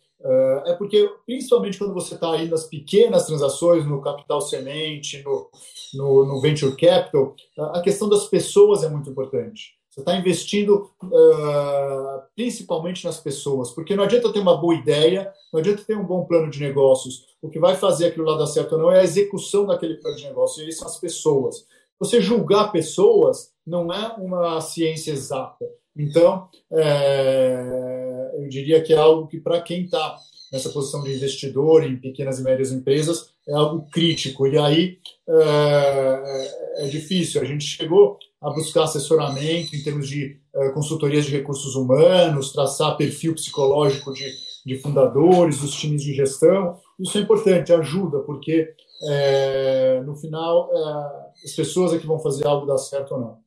é 0.65 0.73
porque, 0.75 1.09
principalmente 1.25 1.77
quando 1.77 1.93
você 1.93 2.15
está 2.15 2.31
aí 2.31 2.47
nas 2.47 2.63
pequenas 2.63 3.25
transações, 3.25 3.85
no 3.85 4.01
capital 4.01 4.39
semente, 4.39 5.21
no, 5.23 5.49
no, 5.93 6.25
no 6.25 6.41
venture 6.41 6.75
capital, 6.77 7.35
a 7.73 7.81
questão 7.81 8.07
das 8.07 8.27
pessoas 8.27 8.81
é 8.81 8.89
muito 8.89 9.09
importante. 9.09 9.82
Você 9.93 9.99
está 9.99 10.17
investindo 10.17 10.89
uh, 11.03 12.23
principalmente 12.35 13.05
nas 13.05 13.19
pessoas, 13.19 13.69
porque 13.69 13.95
não 13.95 14.03
adianta 14.03 14.33
ter 14.33 14.39
uma 14.39 14.57
boa 14.57 14.73
ideia, 14.73 15.31
não 15.53 15.59
adianta 15.59 15.83
ter 15.83 15.95
um 15.95 16.03
bom 16.03 16.25
plano 16.25 16.49
de 16.49 16.59
negócios. 16.59 17.27
O 17.39 17.47
que 17.47 17.59
vai 17.59 17.75
fazer 17.75 18.07
aquilo 18.07 18.25
lá 18.25 18.35
dar 18.35 18.47
certo 18.47 18.73
ou 18.73 18.79
não 18.79 18.91
é 18.91 19.01
a 19.01 19.03
execução 19.03 19.67
daquele 19.67 19.97
plano 19.97 20.17
de 20.17 20.23
negócio, 20.23 20.67
e 20.67 20.71
são 20.71 20.87
as 20.87 20.97
pessoas. 20.97 21.67
Você 21.99 22.19
julgar 22.19 22.71
pessoas 22.71 23.51
não 23.67 23.93
é 23.93 24.15
uma 24.17 24.59
ciência 24.61 25.11
exata. 25.11 25.63
Então, 25.95 26.49
é, 26.71 28.31
eu 28.39 28.49
diria 28.49 28.81
que 28.81 28.93
é 28.93 28.97
algo 28.97 29.27
que, 29.27 29.39
para 29.39 29.61
quem 29.61 29.83
está 29.83 30.17
nessa 30.51 30.69
posição 30.69 31.03
de 31.03 31.13
investidor 31.13 31.83
em 31.83 31.97
pequenas 31.97 32.39
e 32.39 32.43
médias 32.43 32.71
empresas, 32.71 33.29
é 33.47 33.53
algo 33.53 33.87
crítico. 33.91 34.47
E 34.47 34.57
aí 34.57 34.97
é, 35.29 36.85
é 36.85 36.87
difícil. 36.87 37.41
A 37.41 37.45
gente 37.45 37.63
chegou 37.63 38.17
a 38.43 38.49
buscar 38.49 38.83
assessoramento 38.83 39.75
em 39.75 39.81
termos 39.81 40.07
de 40.07 40.37
uh, 40.53 40.73
consultorias 40.73 41.25
de 41.25 41.31
recursos 41.31 41.75
humanos, 41.75 42.51
traçar 42.51 42.97
perfil 42.97 43.33
psicológico 43.33 44.13
de, 44.13 44.25
de 44.65 44.77
fundadores, 44.79 45.59
dos 45.59 45.73
times 45.73 46.03
de 46.03 46.13
gestão. 46.13 46.77
Isso 46.99 47.17
é 47.17 47.21
importante, 47.21 47.71
ajuda, 47.71 48.19
porque 48.19 48.73
é, 49.09 50.01
no 50.05 50.15
final 50.15 50.69
é, 50.71 51.45
as 51.45 51.53
pessoas 51.53 51.93
é 51.93 51.97
que 51.97 52.07
vão 52.07 52.19
fazer 52.19 52.45
algo 52.45 52.65
dar 52.65 52.77
certo 52.77 53.13
ou 53.13 53.19
não. 53.19 53.43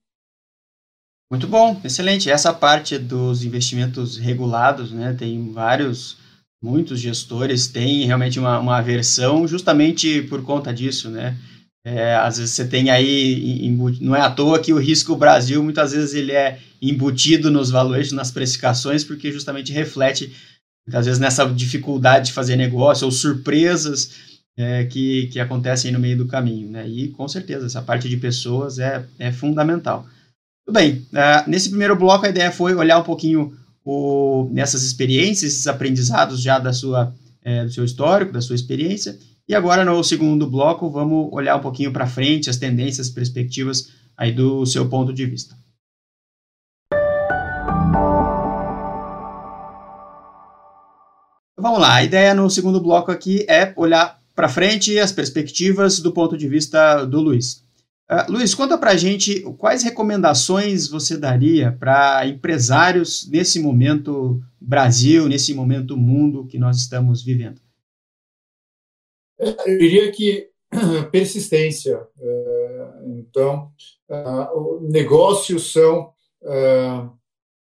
Muito 1.31 1.47
bom, 1.49 1.81
excelente. 1.85 2.31
Essa 2.31 2.55
parte 2.55 2.99
dos 2.99 3.45
investimentos 3.45 4.17
regulados, 4.17 4.93
né, 4.93 5.15
tem 5.19 5.53
vários, 5.53 6.19
muitos 6.63 7.01
gestores 7.01 7.67
têm 7.67 8.07
realmente 8.07 8.39
uma, 8.39 8.59
uma 8.61 8.79
aversão 8.79 9.47
justamente 9.47 10.23
por 10.23 10.43
conta 10.43 10.73
disso, 10.73 11.11
né? 11.11 11.37
É, 11.87 12.17
às 12.17 12.37
vezes 12.39 12.53
você 12.53 12.67
tem 12.67 12.91
aí, 12.91 13.73
não 14.01 14.17
é 14.17 14.21
à 14.21 14.29
toa 14.29 14.59
que 14.59 14.73
o 14.73 14.79
risco 14.79 15.15
Brasil, 15.15 15.63
muitas 15.63 15.93
vezes 15.93 16.15
ele 16.15 16.33
é 16.33 16.59
embutido 16.83 17.49
nos 17.49 17.71
valores, 17.71 18.11
nas 18.11 18.33
precificações, 18.33 19.05
porque 19.05 19.31
justamente 19.31 19.73
reflete, 19.73 20.35
muitas 20.85 21.07
vezes, 21.07 21.21
nessa 21.21 21.47
dificuldade 21.47 22.27
de 22.27 22.33
fazer 22.33 22.57
negócio 22.57 23.05
ou 23.05 23.13
surpresas 23.13 24.11
é, 24.57 24.85
que, 24.87 25.29
que 25.29 25.39
acontecem 25.39 25.93
no 25.93 26.01
meio 26.01 26.19
do 26.19 26.27
caminho. 26.27 26.69
Né? 26.73 26.89
E, 26.89 27.09
com 27.11 27.29
certeza, 27.29 27.67
essa 27.67 27.81
parte 27.81 28.09
de 28.09 28.17
pessoas 28.17 28.81
é, 28.81 29.07
é 29.17 29.31
fundamental. 29.31 30.09
Tudo 30.67 30.75
bem, 30.75 31.07
uh, 31.13 31.49
nesse 31.49 31.69
primeiro 31.69 31.95
bloco 31.95 32.27
a 32.27 32.31
ideia 32.31 32.51
foi 32.51 32.75
olhar 32.75 32.99
um 32.99 33.05
pouquinho 33.05 33.57
o, 33.85 34.51
nessas 34.53 34.83
experiências, 34.83 35.53
esses 35.53 35.69
aprendizados 35.69 36.43
já 36.43 36.59
da 36.59 36.73
sua, 36.73 37.15
é, 37.45 37.65
do 37.65 37.71
seu 37.71 37.85
histórico, 37.85 38.33
da 38.33 38.41
sua 38.41 38.57
experiência, 38.57 39.17
e 39.49 39.55
agora, 39.55 39.85
no 39.85 40.03
segundo 40.03 40.49
bloco, 40.51 40.91
vamos 40.91 41.29
olhar 41.33 41.57
um 41.57 41.61
pouquinho 41.61 41.93
para 41.93 42.07
frente, 42.07 42.51
as 42.51 42.57
tendências, 42.57 43.09
perspectivas 43.09 43.91
aí 44.17 44.33
do 44.33 44.67
seu 44.67 44.89
ponto 44.89 45.13
de 45.13 45.25
vista. 45.25 45.57
Vamos 51.59 51.81
lá, 51.81 51.95
a 51.95 52.05
ideia 52.05 52.35
no 52.35 52.51
segundo 52.51 52.81
bloco 52.81 53.11
aqui 53.11 53.45
é 53.49 53.73
olhar 53.77 54.21
para 54.35 54.49
frente 54.49 54.99
as 54.99 55.11
perspectivas 55.11 56.01
do 56.01 56.13
ponto 56.13 56.37
de 56.37 56.49
vista 56.49 57.05
do 57.05 57.21
Luiz. 57.21 57.65
Uh, 58.11 58.31
Luiz, 58.31 58.55
conta 58.55 58.79
para 58.79 58.97
gente 58.97 59.41
quais 59.59 59.83
recomendações 59.83 60.87
você 60.87 61.17
daria 61.17 61.73
para 61.73 62.27
empresários 62.27 63.29
nesse 63.29 63.59
momento 63.59 64.41
Brasil, 64.61 65.29
nesse 65.29 65.55
momento 65.55 65.97
mundo 65.97 66.47
que 66.47 66.59
nós 66.59 66.77
estamos 66.77 67.23
vivendo. 67.23 67.61
Eu 69.39 69.79
diria 69.79 70.11
que 70.13 70.49
persistência. 71.11 72.07
É, 72.21 72.89
então, 73.19 73.71
negócios 74.83 75.73
são 75.73 76.13
é, 76.45 77.09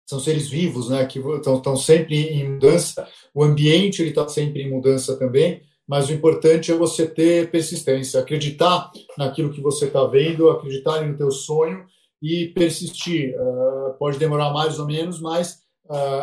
são 0.06 0.18
seres 0.18 0.48
vivos, 0.48 0.90
né, 0.90 1.06
que 1.06 1.20
estão, 1.20 1.76
sempre 1.76 2.16
em 2.16 2.50
mudança. 2.50 3.06
O 3.32 3.44
ambiente 3.44 4.02
ele 4.02 4.10
está 4.10 4.26
sempre 4.26 4.62
em 4.62 4.70
mudança 4.70 5.16
também. 5.16 5.62
Mas 5.86 6.08
o 6.08 6.12
importante 6.12 6.70
é 6.70 6.76
você 6.76 7.04
ter 7.04 7.50
persistência, 7.50 8.20
acreditar 8.20 8.92
naquilo 9.18 9.52
que 9.52 9.60
você 9.60 9.86
está 9.86 10.04
vendo, 10.04 10.48
acreditar 10.48 11.04
no 11.04 11.16
teu 11.16 11.32
sonho 11.32 11.84
e 12.22 12.46
persistir. 12.48 13.34
Pode 13.98 14.16
demorar 14.16 14.52
mais 14.52 14.78
ou 14.78 14.86
menos, 14.86 15.20
mas 15.20 15.62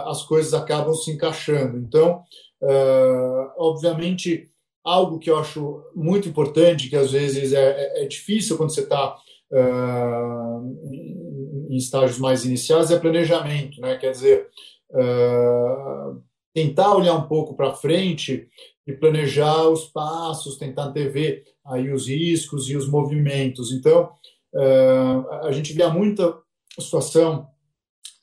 as 0.06 0.24
coisas 0.24 0.54
acabam 0.54 0.94
se 0.94 1.12
encaixando. 1.12 1.78
Então, 1.78 2.24
obviamente, 3.58 4.50
algo 4.88 5.20
que 5.20 5.30
eu 5.30 5.38
acho 5.38 5.84
muito 5.94 6.30
importante, 6.30 6.90
que 6.90 6.96
às 6.96 7.12
vezes 7.12 7.52
é, 7.52 7.60
é, 7.60 8.04
é 8.04 8.08
difícil 8.08 8.56
quando 8.56 8.74
você 8.74 8.82
está 8.82 9.18
uh, 9.52 10.88
em 11.70 11.76
estágios 11.76 12.18
mais 12.18 12.46
iniciais, 12.46 12.90
é 12.90 12.98
planejamento, 12.98 13.82
né? 13.82 13.98
Quer 13.98 14.12
dizer, 14.12 14.48
uh, 14.92 16.24
tentar 16.54 16.96
olhar 16.96 17.16
um 17.16 17.28
pouco 17.28 17.54
para 17.54 17.74
frente 17.74 18.48
e 18.88 18.94
planejar 18.94 19.68
os 19.68 19.84
passos, 19.84 20.58
tentar 20.58 20.86
antever 20.86 21.44
aí 21.66 21.92
os 21.92 22.08
riscos 22.08 22.70
e 22.70 22.78
os 22.78 22.90
movimentos. 22.90 23.74
Então, 23.74 24.10
uh, 24.54 25.30
a 25.44 25.52
gente 25.52 25.74
via 25.74 25.90
muita 25.90 26.34
situação 26.80 27.46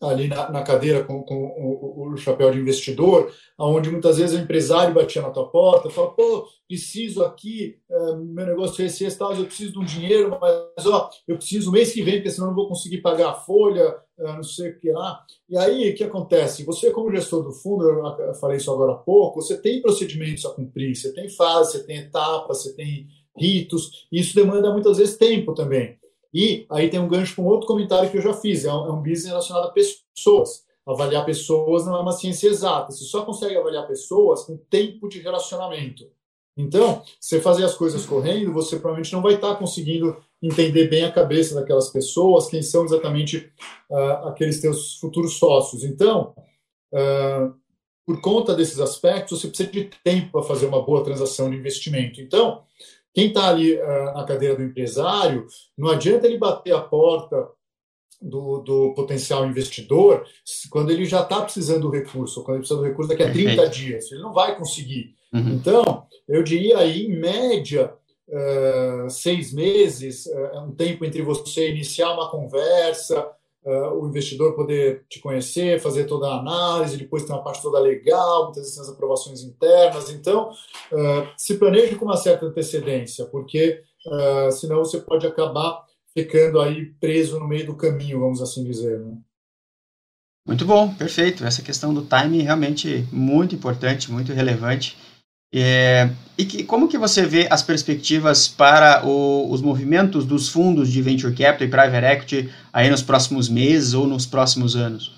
ali 0.08 0.28
na, 0.28 0.50
na 0.50 0.62
cadeira 0.62 1.04
com, 1.04 1.22
com 1.22 1.34
o, 1.34 2.12
o, 2.12 2.16
chapéu 2.16 2.50
de 2.50 2.58
investidor, 2.58 3.32
onde 3.58 3.90
muitas 3.90 4.18
vezes 4.18 4.38
o 4.38 4.42
empresário 4.42 4.94
batia 4.94 5.22
na 5.22 5.30
tua 5.30 5.48
porta, 5.48 5.90
fala, 5.90 6.10
pô, 6.12 6.46
preciso 6.68 7.22
aqui, 7.24 7.78
é, 7.90 8.16
meu 8.16 8.46
negócio 8.46 8.82
é 8.82 8.86
esse, 8.86 9.04
esse 9.04 9.18
tal, 9.18 9.34
eu 9.34 9.44
preciso 9.44 9.72
de 9.72 9.78
um 9.78 9.84
dinheiro, 9.84 10.36
mas 10.40 10.86
ó, 10.86 11.10
eu 11.26 11.36
preciso 11.36 11.70
mês 11.70 11.92
que 11.92 12.02
vem, 12.02 12.16
porque 12.16 12.30
senão 12.30 12.48
não 12.48 12.54
vou 12.54 12.68
conseguir 12.68 12.98
pagar 12.98 13.30
a 13.30 13.34
folha, 13.34 13.96
é, 14.18 14.32
não 14.32 14.42
sei 14.42 14.70
o 14.70 14.78
que 14.78 14.90
lá. 14.90 15.24
E 15.48 15.56
aí, 15.56 15.90
o 15.90 15.94
que 15.94 16.04
acontece? 16.04 16.64
Você, 16.64 16.90
como 16.90 17.10
gestor 17.10 17.42
do 17.42 17.52
fundo, 17.52 17.84
eu 17.84 18.34
falei 18.34 18.56
isso 18.56 18.72
agora 18.72 18.92
há 18.92 18.96
pouco, 18.96 19.42
você 19.42 19.56
tem 19.56 19.82
procedimentos 19.82 20.44
a 20.44 20.50
cumprir, 20.50 20.94
você 20.94 21.12
tem 21.12 21.28
fases, 21.28 21.72
você 21.72 21.84
tem 21.84 21.98
etapas, 21.98 22.62
você 22.62 22.74
tem 22.74 23.06
ritos, 23.36 24.06
e 24.10 24.20
isso 24.20 24.34
demanda 24.34 24.72
muitas 24.72 24.98
vezes 24.98 25.16
tempo 25.16 25.54
também. 25.54 25.98
E 26.34 26.66
aí 26.68 26.90
tem 26.90 26.98
um 26.98 27.06
gancho 27.06 27.36
com 27.36 27.44
outro 27.44 27.68
comentário 27.68 28.10
que 28.10 28.18
eu 28.18 28.22
já 28.22 28.34
fiz, 28.34 28.64
é 28.64 28.74
um, 28.74 28.86
é 28.86 28.92
um 28.92 29.00
business 29.00 29.26
relacionado 29.26 29.68
a 29.68 29.70
pessoas. 29.70 30.64
Avaliar 30.84 31.24
pessoas 31.24 31.86
não 31.86 31.96
é 31.96 32.00
uma 32.00 32.12
ciência 32.12 32.48
exata, 32.48 32.90
você 32.90 33.04
só 33.04 33.24
consegue 33.24 33.56
avaliar 33.56 33.86
pessoas 33.86 34.42
com 34.42 34.56
tempo 34.56 35.08
de 35.08 35.20
relacionamento. 35.20 36.04
Então, 36.56 37.02
você 37.20 37.40
fazer 37.40 37.64
as 37.64 37.74
coisas 37.74 38.04
correndo, 38.04 38.52
você 38.52 38.76
provavelmente 38.76 39.12
não 39.12 39.22
vai 39.22 39.34
estar 39.34 39.56
conseguindo 39.56 40.16
entender 40.42 40.88
bem 40.88 41.04
a 41.04 41.10
cabeça 41.10 41.54
daquelas 41.54 41.88
pessoas, 41.88 42.48
quem 42.48 42.62
são 42.62 42.84
exatamente 42.84 43.50
uh, 43.90 44.28
aqueles 44.28 44.60
teus 44.60 44.96
futuros 44.98 45.38
sócios. 45.38 45.82
Então, 45.82 46.34
uh, 46.92 47.54
por 48.06 48.20
conta 48.20 48.54
desses 48.54 48.78
aspectos, 48.78 49.40
você 49.40 49.48
precisa 49.48 49.70
de 49.70 49.84
tempo 50.04 50.32
para 50.32 50.42
fazer 50.42 50.66
uma 50.66 50.84
boa 50.84 51.02
transação 51.02 51.50
de 51.50 51.56
investimento. 51.56 52.20
Então, 52.20 52.62
quem 53.14 53.28
está 53.28 53.48
ali 53.48 53.74
uh, 53.74 54.12
na 54.14 54.24
cadeira 54.24 54.56
do 54.56 54.64
empresário, 54.64 55.46
não 55.78 55.88
adianta 55.88 56.26
ele 56.26 56.36
bater 56.36 56.74
a 56.74 56.80
porta 56.80 57.48
do, 58.20 58.58
do 58.58 58.94
potencial 58.94 59.46
investidor 59.46 60.24
quando 60.70 60.90
ele 60.90 61.04
já 61.04 61.20
está 61.20 61.40
precisando 61.40 61.82
do 61.82 61.90
recurso, 61.90 62.42
quando 62.42 62.56
ele 62.56 62.60
precisa 62.60 62.80
do 62.80 62.86
recurso 62.86 63.08
daqui 63.08 63.22
a 63.22 63.32
30 63.32 63.50
Perfeito. 63.50 63.70
dias. 63.70 64.10
Ele 64.10 64.22
não 64.22 64.32
vai 64.32 64.56
conseguir. 64.56 65.14
Uhum. 65.32 65.54
Então, 65.54 66.06
eu 66.28 66.42
diria 66.42 66.78
aí, 66.78 67.06
em 67.06 67.16
média, 67.16 67.92
uh, 68.28 69.10
seis 69.10 69.52
meses, 69.52 70.26
uh, 70.26 70.60
um 70.60 70.74
tempo 70.74 71.04
entre 71.04 71.22
você 71.22 71.70
iniciar 71.70 72.12
uma 72.12 72.30
conversa, 72.30 73.30
uh, 73.64 73.98
o 73.98 74.08
investidor 74.08 74.54
poder 74.54 75.04
te 75.08 75.20
conhecer, 75.20 75.80
fazer 75.80 76.04
toda 76.04 76.28
a 76.28 76.38
análise, 76.38 76.96
depois 76.96 77.24
tem 77.24 77.34
uma 77.34 77.42
parte 77.42 77.62
toda 77.62 77.78
legal, 77.78 78.44
muitas 78.44 78.64
vezes 78.64 78.78
as 78.78 78.88
aprovações 78.88 79.42
internas. 79.42 80.10
Então, 80.10 80.50
uh, 80.50 81.28
se 81.36 81.56
planeje 81.56 81.96
com 81.96 82.04
uma 82.04 82.16
certa 82.16 82.46
antecedência, 82.46 83.24
porque 83.26 83.82
uh, 84.06 84.52
senão 84.52 84.78
você 84.78 84.98
pode 84.98 85.26
acabar 85.26 85.84
ficando 86.16 86.60
aí 86.60 86.86
preso 87.00 87.40
no 87.40 87.48
meio 87.48 87.66
do 87.66 87.76
caminho, 87.76 88.20
vamos 88.20 88.40
assim 88.40 88.62
dizer. 88.64 89.00
Né? 89.00 89.16
Muito 90.46 90.64
bom, 90.64 90.94
perfeito. 90.94 91.44
Essa 91.44 91.62
questão 91.62 91.92
do 91.92 92.02
timing 92.02 92.42
realmente 92.42 93.06
muito 93.10 93.54
importante, 93.54 94.12
muito 94.12 94.32
relevante. 94.32 94.96
É, 95.56 96.10
e 96.36 96.44
que, 96.44 96.64
como 96.64 96.88
que 96.88 96.98
você 96.98 97.24
vê 97.24 97.46
as 97.48 97.62
perspectivas 97.62 98.48
para 98.48 99.06
o, 99.06 99.48
os 99.52 99.62
movimentos 99.62 100.26
dos 100.26 100.48
fundos 100.48 100.90
de 100.90 101.00
Venture 101.00 101.32
Capital 101.32 101.68
e 101.68 101.70
Private 101.70 102.06
Equity 102.06 102.54
aí 102.72 102.90
nos 102.90 103.02
próximos 103.02 103.48
meses 103.48 103.94
ou 103.94 104.04
nos 104.04 104.26
próximos 104.26 104.74
anos? 104.74 105.14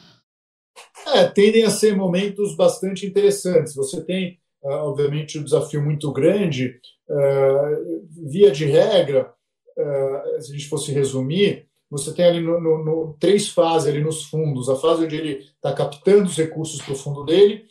É, 1.14 1.25
tendem 1.25 1.64
a 1.64 1.71
ser 1.71 1.97
momentos 1.97 2.55
bastante 2.55 3.07
interessantes. 3.07 3.75
Você 3.75 4.05
tem, 4.05 4.38
uh, 4.62 4.73
obviamente, 4.73 5.38
um 5.38 5.45
desafio 5.45 5.83
muito 5.83 6.12
grande. 6.12 6.78
Uh, 7.09 8.28
via 8.28 8.50
de 8.50 8.66
regra, 8.66 9.33
uh, 9.78 10.43
se 10.43 10.52
a 10.52 10.55
gente 10.55 10.69
fosse 10.69 10.93
resumir, 10.93 11.66
você 11.90 12.12
tem 12.12 12.26
ali 12.26 12.40
no, 12.40 12.61
no, 12.61 12.85
no, 12.85 13.16
três 13.19 13.49
fases 13.49 13.88
ali 13.88 14.02
nos 14.02 14.25
fundos. 14.25 14.69
A 14.69 14.76
fase 14.76 15.05
onde 15.05 15.16
ele 15.16 15.38
está 15.38 15.73
captando 15.73 16.25
os 16.25 16.37
recursos 16.37 16.83
para 16.83 16.93
o 16.93 16.97
fundo 16.97 17.25
dele, 17.25 17.64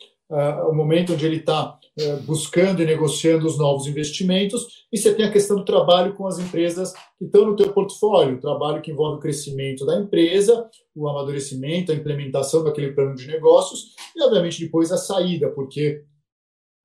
o 0.68 0.72
momento 0.72 1.12
onde 1.12 1.24
ele 1.24 1.36
está 1.36 1.78
buscando 2.24 2.82
e 2.82 2.86
negociando 2.86 3.46
os 3.46 3.58
novos 3.58 3.86
investimentos, 3.86 4.66
e 4.92 4.98
você 4.98 5.14
tem 5.14 5.24
a 5.24 5.32
questão 5.32 5.56
do 5.56 5.64
trabalho 5.64 6.14
com 6.14 6.26
as 6.26 6.38
empresas 6.38 6.92
que 7.18 7.24
estão 7.24 7.46
no 7.46 7.56
teu 7.56 7.72
portfólio, 7.72 8.36
o 8.36 8.40
trabalho 8.40 8.82
que 8.82 8.90
envolve 8.90 9.16
o 9.16 9.20
crescimento 9.20 9.86
da 9.86 9.98
empresa, 9.98 10.68
o 10.94 11.08
amadurecimento, 11.08 11.90
a 11.90 11.94
implementação 11.94 12.62
daquele 12.62 12.92
plano 12.92 13.14
de 13.14 13.26
negócios, 13.26 13.94
e 14.14 14.22
obviamente 14.22 14.62
depois 14.62 14.92
a 14.92 14.98
saída, 14.98 15.48
porque 15.50 15.80
é, 15.80 16.15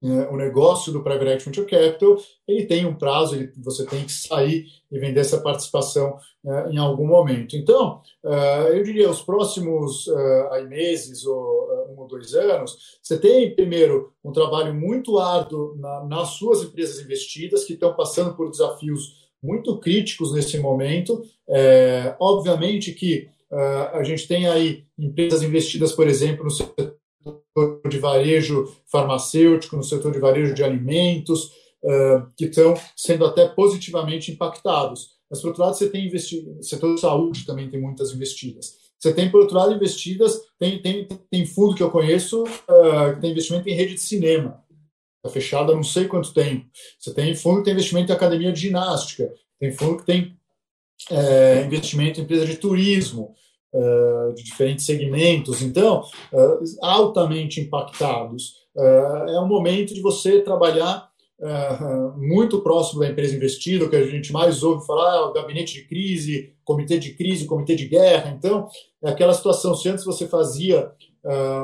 o 0.01 0.35
negócio 0.35 0.91
do 0.91 1.03
Private 1.03 1.47
Equity 1.47 1.61
Capital, 1.65 2.17
ele 2.47 2.65
tem 2.65 2.85
um 2.85 2.95
prazo, 2.95 3.35
ele, 3.35 3.51
você 3.57 3.85
tem 3.85 4.03
que 4.03 4.11
sair 4.11 4.65
e 4.91 4.99
vender 4.99 5.19
essa 5.19 5.39
participação 5.39 6.17
uh, 6.43 6.69
em 6.71 6.77
algum 6.77 7.05
momento. 7.05 7.55
Então, 7.55 8.01
uh, 8.23 8.67
eu 8.73 8.83
diria, 8.83 9.09
os 9.09 9.21
próximos 9.21 10.07
uh, 10.07 10.67
meses 10.67 11.23
ou 11.25 11.69
um 11.89 11.99
ou 11.99 12.07
dois 12.07 12.33
anos, 12.33 12.99
você 13.01 13.17
tem, 13.17 13.53
primeiro, 13.53 14.11
um 14.23 14.31
trabalho 14.31 14.73
muito 14.73 15.19
árduo 15.19 15.75
na, 15.77 16.03
nas 16.05 16.29
suas 16.29 16.63
empresas 16.63 16.99
investidas, 16.99 17.63
que 17.63 17.73
estão 17.73 17.93
passando 17.93 18.35
por 18.35 18.49
desafios 18.49 19.29
muito 19.41 19.79
críticos 19.79 20.33
nesse 20.33 20.57
momento. 20.57 21.21
É, 21.49 22.15
obviamente 22.19 22.93
que 22.93 23.27
a 23.93 24.01
gente 24.03 24.29
tem 24.29 24.47
aí 24.47 24.85
empresas 24.97 25.43
investidas, 25.43 25.91
por 25.91 26.07
exemplo, 26.07 26.45
no 26.45 26.51
setor 26.51 26.95
de 27.89 27.99
varejo 27.99 28.71
farmacêutico, 28.91 29.75
no 29.75 29.83
setor 29.83 30.11
de 30.11 30.19
varejo 30.19 30.53
de 30.53 30.63
alimentos, 30.63 31.51
uh, 31.83 32.25
que 32.37 32.45
estão 32.45 32.73
sendo 32.95 33.25
até 33.25 33.47
positivamente 33.47 34.31
impactados. 34.31 35.11
Mas, 35.29 35.41
por 35.41 35.49
outro 35.49 35.63
lado, 35.63 35.75
você 35.75 35.89
tem 35.89 36.07
investido, 36.07 36.61
setor 36.63 36.95
de 36.95 37.01
saúde 37.01 37.45
também 37.45 37.69
tem 37.69 37.79
muitas 37.79 38.11
investidas. 38.11 38.75
Você 38.99 39.13
tem, 39.13 39.31
por 39.31 39.41
outro 39.41 39.57
lado, 39.57 39.73
investidas, 39.73 40.39
tem, 40.59 40.81
tem, 40.81 41.07
tem 41.29 41.45
fundo 41.45 41.73
que 41.73 41.81
eu 41.81 41.89
conheço 41.89 42.43
uh, 42.43 43.15
que 43.15 43.21
tem 43.21 43.31
investimento 43.31 43.67
em 43.67 43.73
rede 43.73 43.95
de 43.95 44.01
cinema. 44.01 44.63
Está 45.17 45.33
fechado 45.33 45.71
há 45.71 45.75
não 45.75 45.83
sei 45.83 46.07
quanto 46.07 46.33
tempo. 46.33 46.65
Você 46.99 47.13
tem 47.13 47.33
fundo 47.35 47.59
que 47.59 47.65
tem 47.65 47.73
investimento 47.73 48.11
em 48.11 48.15
academia 48.15 48.51
de 48.51 48.59
ginástica. 48.59 49.31
Tem 49.59 49.71
fundo 49.71 49.97
que 49.97 50.05
tem 50.05 50.35
é, 51.09 51.63
investimento 51.63 52.19
em 52.19 52.23
empresa 52.23 52.45
de 52.45 52.57
turismo 52.57 53.35
de 54.35 54.43
diferentes 54.43 54.85
segmentos, 54.85 55.61
então, 55.61 56.03
uh, 56.33 56.59
altamente 56.81 57.61
impactados. 57.61 58.61
Uh, 58.75 59.29
é 59.29 59.39
um 59.39 59.47
momento 59.47 59.93
de 59.93 60.01
você 60.01 60.41
trabalhar 60.41 61.09
muito 62.17 62.61
próximo 62.61 62.99
da 62.99 63.09
empresa 63.09 63.35
investida, 63.35 63.85
o 63.85 63.89
que 63.89 63.95
a 63.95 64.05
gente 64.05 64.31
mais 64.31 64.61
ouve 64.61 64.85
falar 64.85 65.15
é 65.15 65.19
o 65.21 65.33
gabinete 65.33 65.73
de 65.73 65.87
crise, 65.87 66.53
comitê 66.63 66.99
de 66.99 67.15
crise, 67.15 67.47
comitê 67.47 67.75
de 67.75 67.87
guerra. 67.87 68.29
Então, 68.29 68.67
é 69.03 69.09
aquela 69.09 69.33
situação, 69.33 69.73
se 69.73 69.89
antes 69.89 70.05
você 70.05 70.27
fazia 70.27 70.91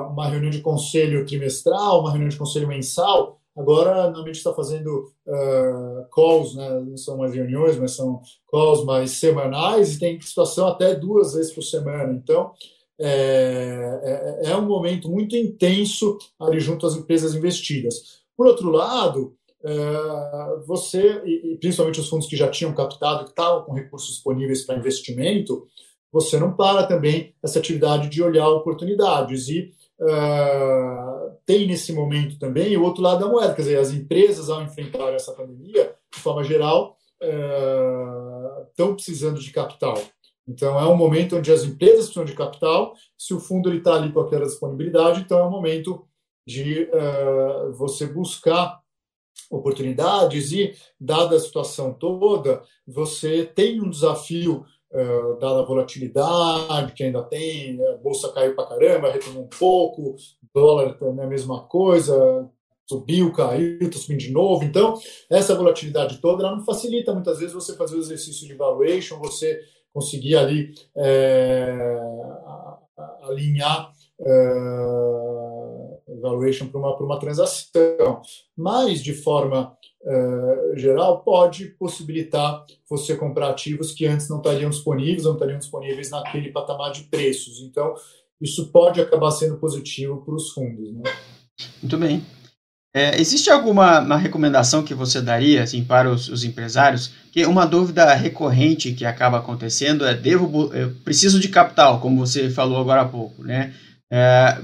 uma 0.10 0.28
reunião 0.28 0.50
de 0.50 0.62
conselho 0.62 1.24
trimestral, 1.28 2.00
uma 2.00 2.10
reunião 2.10 2.28
de 2.28 2.38
conselho 2.38 2.68
mensal, 2.68 3.40
Agora, 3.58 4.04
normalmente 4.04 4.36
está 4.36 4.54
fazendo 4.54 5.12
uh, 5.26 6.08
calls, 6.14 6.54
né? 6.54 6.80
não 6.80 6.96
são 6.96 7.18
mais 7.18 7.34
reuniões, 7.34 7.76
mas 7.80 7.94
são 7.94 8.22
calls 8.52 8.86
mais 8.86 9.12
semanais 9.12 9.96
e 9.96 10.00
tem 10.00 10.22
situação 10.22 10.68
até 10.68 10.94
duas 10.94 11.34
vezes 11.34 11.52
por 11.52 11.64
semana. 11.64 12.14
Então, 12.14 12.52
é, 13.00 14.42
é, 14.44 14.52
é, 14.52 14.58
um 14.58 14.68
momento 14.68 15.10
muito 15.10 15.36
intenso 15.36 16.20
ali 16.40 16.60
junto 16.60 16.86
às 16.86 16.96
empresas 16.96 17.34
investidas. 17.34 18.22
Por 18.36 18.46
outro 18.46 18.70
lado, 18.70 19.36
uh, 19.64 20.64
você, 20.68 21.22
e 21.26 21.58
principalmente 21.60 22.00
os 22.00 22.10
fundos 22.10 22.28
que 22.28 22.38
já 22.38 22.50
tinham 22.50 22.76
captado, 22.76 23.24
que 23.24 23.32
estavam 23.32 23.64
com 23.64 23.74
recursos 23.74 24.10
disponíveis 24.10 24.64
para 24.64 24.78
investimento, 24.78 25.66
você 26.12 26.40
não 26.40 26.56
para 26.56 26.86
também 26.86 27.34
essa 27.44 27.58
atividade 27.58 28.08
de 28.08 28.22
olhar 28.22 28.50
oportunidades. 28.50 29.50
E 29.50 29.72
uh, 30.00 31.38
tem 31.46 31.68
nesse 31.68 31.94
momento 31.94 32.38
também 32.38 32.76
o 32.76 32.84
outro 32.84 33.02
lado 33.02 33.26
da 33.26 33.32
moeda, 33.32 33.54
quer 33.54 33.62
dizer, 33.62 33.80
as 33.80 33.92
empresas, 33.92 34.50
ao 34.50 34.62
enfrentar 34.62 35.14
essa 35.14 35.34
pandemia, 35.34 35.96
de 36.14 36.20
forma 36.20 36.44
geral, 36.44 36.98
uh, 37.22 38.68
estão 38.70 38.94
precisando 38.94 39.40
de 39.40 39.52
capital. 39.52 39.98
Então, 40.48 40.80
é 40.80 40.86
um 40.88 40.96
momento 40.96 41.38
onde 41.38 41.52
as 41.52 41.64
empresas 41.64 42.06
precisam 42.06 42.26
de 42.26 42.34
capital, 42.34 42.94
se 43.18 43.34
o 43.34 43.40
fundo 43.40 43.74
está 43.74 43.96
ali 43.96 44.12
com 44.12 44.22
aquela 44.22 44.46
disponibilidade, 44.46 45.22
então 45.22 45.40
é 45.40 45.46
um 45.46 45.52
momento 45.52 46.08
de 46.48 46.84
uh, 46.84 47.74
você 47.74 48.06
buscar 48.06 48.80
oportunidades 49.52 50.52
e, 50.52 50.74
dada 51.00 51.36
a 51.36 51.40
situação 51.40 51.94
toda, 51.94 52.64
você 52.86 53.46
tem 53.46 53.82
um 53.82 53.90
desafio 53.90 54.66
uh, 54.92 55.40
dada 55.40 55.62
a 55.62 55.66
volatilidade 55.66 56.94
que 56.94 57.04
ainda 57.04 57.24
tem, 57.24 57.80
a 57.88 57.98
bolsa 57.98 58.32
caiu 58.32 58.56
para 58.56 58.68
caramba, 58.68 59.12
retomou 59.12 59.44
um 59.44 59.48
pouco, 59.48 60.16
dólar 60.54 60.94
também 60.98 61.24
é 61.24 61.28
a 61.28 61.30
mesma 61.30 61.64
coisa, 61.64 62.50
subiu, 62.88 63.32
caiu, 63.34 63.80
está 63.82 64.00
subindo 64.00 64.20
de 64.20 64.32
novo. 64.32 64.64
Então, 64.64 64.98
essa 65.30 65.56
volatilidade 65.56 66.20
toda 66.22 66.44
ela 66.44 66.56
não 66.56 66.64
facilita 66.64 67.14
muitas 67.14 67.40
vezes 67.40 67.54
você 67.54 67.76
fazer 67.76 67.96
o 67.96 68.00
exercício 68.00 68.48
de 68.48 68.56
valuation, 68.56 69.20
você 69.20 69.60
conseguir 69.94 70.36
ali 70.36 70.74
é, 70.96 71.76
alinhar 73.24 73.92
é, 74.20 74.88
valuation 76.22 76.68
para 76.68 76.80
uma, 76.80 76.96
uma 76.98 77.20
transação. 77.20 78.22
Mas, 78.56 79.02
de 79.04 79.14
forma 79.14 79.76
uh, 80.04 80.78
geral 80.78 81.22
pode 81.24 81.66
possibilitar 81.80 82.66
você 82.90 83.16
comprar 83.16 83.50
ativos 83.50 83.92
que 83.92 84.06
antes 84.06 84.30
não 84.30 84.38
estariam 84.38 84.70
disponíveis, 84.70 85.24
não 85.24 85.34
estariam 85.34 85.60
disponíveis 85.60 86.10
naquele 86.10 86.52
patamar 86.52 86.92
de 86.92 87.04
preços. 87.04 87.60
Então, 87.62 87.94
isso 88.42 88.72
pode 88.72 89.02
acabar 89.02 89.32
sendo 89.32 89.58
positivo 89.58 90.24
para 90.24 90.36
os 90.36 90.50
fundos. 90.50 90.94
Né? 90.94 91.04
Muito 91.82 91.98
bem. 91.98 92.24
É, 92.96 93.20
existe 93.22 93.52
alguma 93.52 94.18
recomendação 94.18 94.82
que 94.82 94.94
você 94.94 95.22
daria 95.22 95.62
assim, 95.62 95.84
para 95.84 96.10
os, 96.10 96.30
os, 96.30 96.44
empresários? 96.44 97.12
Que 97.32 97.46
uma 97.46 97.66
dúvida 97.66 98.12
recorrente 98.14 98.94
que 98.94 99.06
acaba 99.06 99.38
acontecendo 99.38 100.04
é: 100.06 100.16
devo, 100.16 100.72
preciso 101.04 101.40
de 101.40 101.50
capital, 101.50 102.00
como 102.00 102.26
você 102.26 102.50
falou 102.50 102.80
agora 102.80 103.02
há 103.02 103.08
pouco, 103.08 103.44
né? 103.44 103.74
É, 104.12 104.58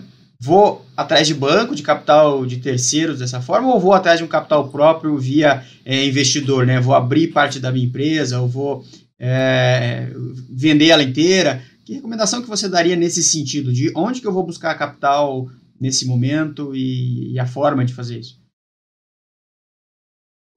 vou 0.43 0.85
atrás 0.97 1.25
de 1.25 1.33
banco, 1.33 1.73
de 1.73 1.81
capital 1.81 2.45
de 2.45 2.57
terceiros 2.57 3.19
dessa 3.19 3.41
forma, 3.41 3.73
ou 3.73 3.79
vou 3.79 3.93
atrás 3.93 4.17
de 4.17 4.25
um 4.25 4.27
capital 4.27 4.67
próprio 4.67 5.17
via 5.17 5.65
é, 5.85 6.05
investidor, 6.05 6.65
né? 6.65 6.81
Vou 6.81 6.93
abrir 6.93 7.29
parte 7.29 7.61
da 7.61 7.71
minha 7.71 7.85
empresa, 7.85 8.41
ou 8.41 8.49
vou 8.49 8.83
é, 9.17 10.11
vender 10.49 10.89
ela 10.89 11.01
inteira. 11.01 11.63
Que 11.85 11.93
recomendação 11.93 12.41
que 12.41 12.49
você 12.49 12.67
daria 12.67 12.97
nesse 12.97 13.23
sentido? 13.23 13.71
De 13.71 13.93
onde 13.95 14.19
que 14.19 14.27
eu 14.27 14.33
vou 14.33 14.45
buscar 14.45 14.77
capital 14.77 15.47
nesse 15.79 16.05
momento 16.05 16.75
e, 16.75 17.31
e 17.31 17.39
a 17.39 17.47
forma 17.47 17.85
de 17.85 17.93
fazer 17.93 18.19
isso? 18.19 18.37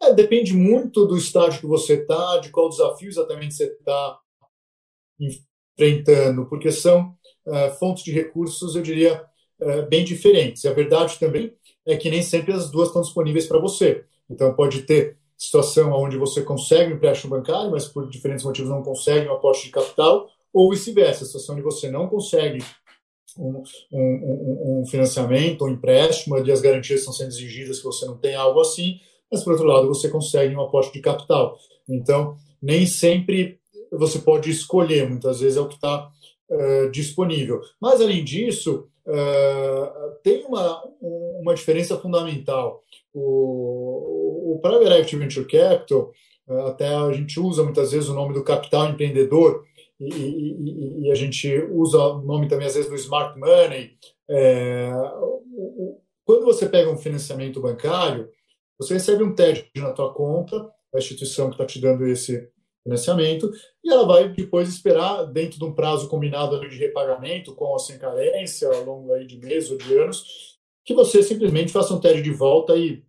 É, 0.02 0.12
depende 0.12 0.52
muito 0.52 1.06
do 1.06 1.16
estágio 1.16 1.60
que 1.60 1.66
você 1.66 1.94
está, 1.94 2.38
de 2.38 2.50
qual 2.50 2.68
desafio 2.68 3.08
exatamente 3.08 3.54
você 3.54 3.66
está 3.66 4.18
enfrentando, 5.78 6.46
porque 6.48 6.72
são 6.72 7.14
uh, 7.46 7.70
fontes 7.78 8.02
de 8.02 8.10
recursos, 8.10 8.74
eu 8.74 8.82
diria, 8.82 9.24
é, 9.60 9.82
bem 9.82 10.04
diferentes. 10.04 10.64
E 10.64 10.68
a 10.68 10.72
verdade 10.72 11.18
também 11.18 11.52
é 11.86 11.96
que 11.96 12.10
nem 12.10 12.22
sempre 12.22 12.52
as 12.52 12.70
duas 12.70 12.88
estão 12.88 13.02
disponíveis 13.02 13.46
para 13.46 13.58
você. 13.58 14.04
Então, 14.28 14.54
pode 14.54 14.82
ter 14.82 15.16
situação 15.36 15.92
onde 15.92 16.16
você 16.16 16.42
consegue 16.42 16.92
um 16.92 16.96
empréstimo 16.96 17.36
bancário, 17.36 17.70
mas 17.70 17.86
por 17.86 18.08
diferentes 18.08 18.44
motivos 18.44 18.70
não 18.70 18.82
consegue 18.82 19.28
um 19.28 19.32
aporte 19.32 19.64
de 19.64 19.70
capital, 19.70 20.28
ou 20.52 20.70
vice-versa, 20.70 21.24
a 21.24 21.26
situação 21.26 21.54
onde 21.54 21.64
você 21.64 21.90
não 21.90 22.08
consegue 22.08 22.64
um, 23.38 23.62
um, 23.92 24.80
um, 24.80 24.86
financiamento, 24.86 25.64
um 25.64 25.68
empréstimo, 25.68 26.38
e 26.38 26.50
as 26.50 26.60
garantias 26.60 27.00
estão 27.00 27.12
sendo 27.12 27.28
exigidas 27.28 27.78
que 27.78 27.84
você 27.84 28.06
não 28.06 28.16
tem 28.16 28.34
algo 28.34 28.60
assim, 28.60 28.98
mas 29.30 29.44
por 29.44 29.52
outro 29.52 29.66
lado 29.66 29.88
você 29.88 30.08
consegue 30.08 30.54
um 30.54 30.62
aporte 30.62 30.92
de 30.92 31.00
capital. 31.00 31.58
Então, 31.88 32.36
nem 32.62 32.86
sempre 32.86 33.58
você 33.92 34.18
pode 34.18 34.50
escolher, 34.50 35.08
muitas 35.08 35.40
vezes 35.40 35.56
é 35.56 35.60
o 35.60 35.68
que 35.68 35.74
está 35.74 36.10
uh, 36.50 36.90
disponível. 36.90 37.60
Mas, 37.80 38.00
além 38.00 38.24
disso, 38.24 38.88
uh, 39.06 40.20
tem 40.22 40.44
uma, 40.44 40.82
uma 41.00 41.54
diferença 41.54 41.96
fundamental. 41.96 42.82
O, 43.14 44.54
o 44.54 44.60
Private 44.60 44.92
Equity 44.92 45.16
Venture 45.16 45.46
Capital, 45.46 46.12
uh, 46.48 46.66
até 46.66 46.88
a 46.88 47.12
gente 47.12 47.38
usa 47.40 47.62
muitas 47.62 47.92
vezes 47.92 48.08
o 48.08 48.14
nome 48.14 48.34
do 48.34 48.44
capital 48.44 48.88
empreendedor, 48.88 49.64
e, 49.98 50.08
e, 50.08 51.06
e, 51.06 51.10
a 51.10 51.14
gente 51.14 51.48
usa 51.70 51.98
o 51.98 52.20
nome 52.20 52.48
também 52.48 52.66
às 52.66 52.74
vezes 52.74 52.90
do 52.90 52.96
smart 52.96 53.38
money. 53.38 53.96
É, 54.28 54.90
quando 56.22 56.44
você 56.44 56.68
pega 56.68 56.90
um 56.90 56.98
financiamento 56.98 57.62
bancário, 57.62 58.28
você 58.78 58.92
recebe 58.94 59.24
um 59.24 59.34
TED 59.34 59.70
na 59.76 59.92
tua 59.92 60.12
conta, 60.12 60.70
a 60.94 60.98
instituição 60.98 61.48
que 61.48 61.54
está 61.54 61.64
te 61.64 61.80
dando 61.80 62.06
esse, 62.06 62.46
financiamento, 62.86 63.50
e 63.84 63.92
ela 63.92 64.06
vai 64.06 64.28
depois 64.28 64.68
esperar, 64.68 65.24
dentro 65.24 65.58
de 65.58 65.64
um 65.64 65.74
prazo 65.74 66.08
combinado 66.08 66.58
de 66.60 66.76
repagamento, 66.78 67.54
com 67.54 67.64
ou 67.64 67.78
sem 67.78 67.98
carência, 67.98 68.68
ao 68.68 68.84
longo 68.84 69.12
aí 69.12 69.26
de 69.26 69.36
meses 69.38 69.70
ou 69.70 69.76
de 69.76 69.98
anos, 69.98 70.56
que 70.84 70.94
você 70.94 71.22
simplesmente 71.22 71.72
faça 71.72 71.92
um 71.92 72.00
TED 72.00 72.22
de 72.22 72.30
volta 72.30 72.76
e 72.76 73.04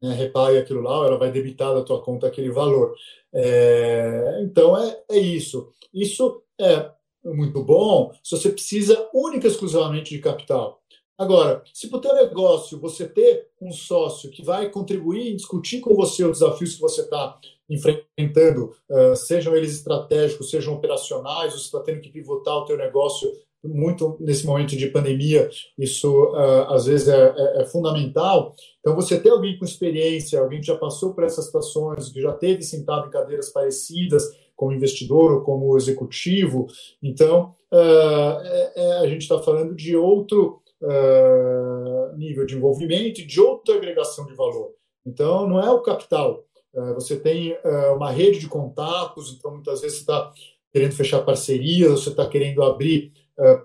né, 0.00 0.14
repague 0.14 0.58
aquilo 0.58 0.80
lá, 0.80 1.06
ela 1.06 1.18
vai 1.18 1.30
debitar 1.30 1.74
da 1.74 1.82
tua 1.82 2.02
conta 2.02 2.28
aquele 2.28 2.50
valor. 2.50 2.94
É, 3.34 4.40
então, 4.42 4.76
é, 4.76 5.02
é 5.10 5.18
isso. 5.18 5.72
Isso 5.92 6.42
é 6.58 6.90
muito 7.24 7.62
bom 7.62 8.12
se 8.22 8.36
você 8.36 8.50
precisa 8.50 9.08
única 9.12 9.46
e 9.46 9.50
exclusivamente 9.50 10.14
de 10.14 10.20
capital. 10.20 10.79
Agora, 11.20 11.62
se 11.74 11.86
para 11.90 11.98
o 11.98 12.00
teu 12.00 12.14
negócio 12.14 12.80
você 12.80 13.06
ter 13.06 13.48
um 13.60 13.70
sócio 13.70 14.30
que 14.30 14.42
vai 14.42 14.70
contribuir 14.70 15.32
e 15.32 15.36
discutir 15.36 15.80
com 15.80 15.94
você 15.94 16.24
os 16.24 16.38
desafios 16.38 16.76
que 16.76 16.80
você 16.80 17.02
está 17.02 17.38
enfrentando, 17.68 18.72
sejam 19.14 19.54
eles 19.54 19.74
estratégicos, 19.74 20.48
sejam 20.48 20.72
operacionais, 20.72 21.52
você 21.52 21.66
está 21.66 21.80
tendo 21.80 22.00
que 22.00 22.08
pivotar 22.08 22.54
o 22.54 22.64
teu 22.64 22.78
negócio 22.78 23.30
muito 23.62 24.16
nesse 24.18 24.46
momento 24.46 24.74
de 24.74 24.86
pandemia, 24.86 25.50
isso 25.78 26.32
às 26.68 26.86
vezes 26.86 27.08
é, 27.08 27.34
é, 27.36 27.60
é, 27.60 27.64
fundamental. 27.66 28.54
Então, 28.80 28.96
você 28.96 29.20
ter 29.20 29.28
alguém 29.28 29.58
com 29.58 29.66
experiência, 29.66 30.40
alguém 30.40 30.60
que 30.60 30.68
já 30.68 30.76
passou 30.78 31.12
por 31.12 31.24
essas 31.24 31.44
situações, 31.44 32.08
que 32.08 32.22
já 32.22 32.32
teve 32.32 32.62
sentado 32.62 33.08
em 33.08 33.10
cadeiras 33.10 33.50
parecidas, 33.50 34.24
como 34.56 34.72
investidor 34.72 35.32
ou 35.32 35.40
como 35.42 35.76
executivo, 35.76 36.66
então 37.02 37.54
uh, 37.72 38.42
é, 38.74 38.98
a 38.98 39.06
gente 39.06 39.22
está 39.22 39.38
falando 39.38 39.74
de 39.74 39.96
outro 39.96 40.60
uh, 40.82 42.16
nível 42.16 42.46
de 42.46 42.56
envolvimento 42.56 43.20
e 43.20 43.26
de 43.26 43.40
outra 43.40 43.76
agregação 43.76 44.26
de 44.26 44.34
valor. 44.34 44.72
Então, 45.04 45.48
não 45.48 45.60
é 45.60 45.70
o 45.70 45.82
capital. 45.82 46.44
Uh, 46.72 46.94
você 46.94 47.18
tem 47.18 47.52
uh, 47.52 47.94
uma 47.96 48.10
rede 48.10 48.38
de 48.38 48.48
contatos, 48.48 49.32
então 49.32 49.52
muitas 49.52 49.80
vezes 49.80 49.98
você 49.98 50.02
está 50.02 50.32
querendo 50.72 50.92
fechar 50.92 51.22
parcerias, 51.22 51.90
você 51.90 52.10
está 52.10 52.28
querendo 52.28 52.62
abrir 52.62 53.12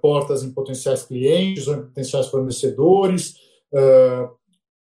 portas 0.01 0.41
em 0.41 0.53
potenciais 0.53 1.03
clientes 1.03 1.67
ou 1.67 1.75
em 1.75 1.81
potenciais 1.87 2.27
fornecedores, 2.27 3.35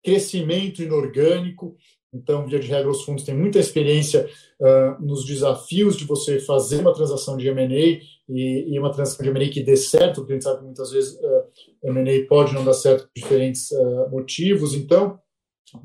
crescimento 0.04 0.80
inorgânico. 0.80 1.76
Então, 2.12 2.46
via 2.46 2.58
de 2.58 2.66
regra, 2.66 2.90
os 2.90 3.04
fundos 3.04 3.24
têm 3.24 3.36
muita 3.36 3.58
experiência 3.58 4.28
uh, 4.60 5.04
nos 5.04 5.26
desafios 5.26 5.96
de 5.96 6.04
você 6.04 6.40
fazer 6.40 6.80
uma 6.80 6.94
transação 6.94 7.36
de 7.36 7.46
M&A 7.48 8.00
e, 8.28 8.74
e, 8.74 8.78
uma 8.78 8.90
transação 8.90 9.22
de 9.22 9.30
M&A 9.30 9.50
que 9.50 9.62
dê 9.62 9.76
certo, 9.76 10.16
porque 10.16 10.32
a 10.32 10.36
gente 10.36 10.44
sabe 10.44 10.58
que 10.58 10.64
muitas 10.64 10.90
vezes 10.90 11.14
uh, 11.14 11.88
M&A 11.88 12.26
pode 12.26 12.54
não 12.54 12.64
dar 12.64 12.72
certo 12.72 13.02
por 13.04 13.10
diferentes 13.14 13.70
uh, 13.72 14.08
motivos. 14.10 14.72
Então, 14.74 15.18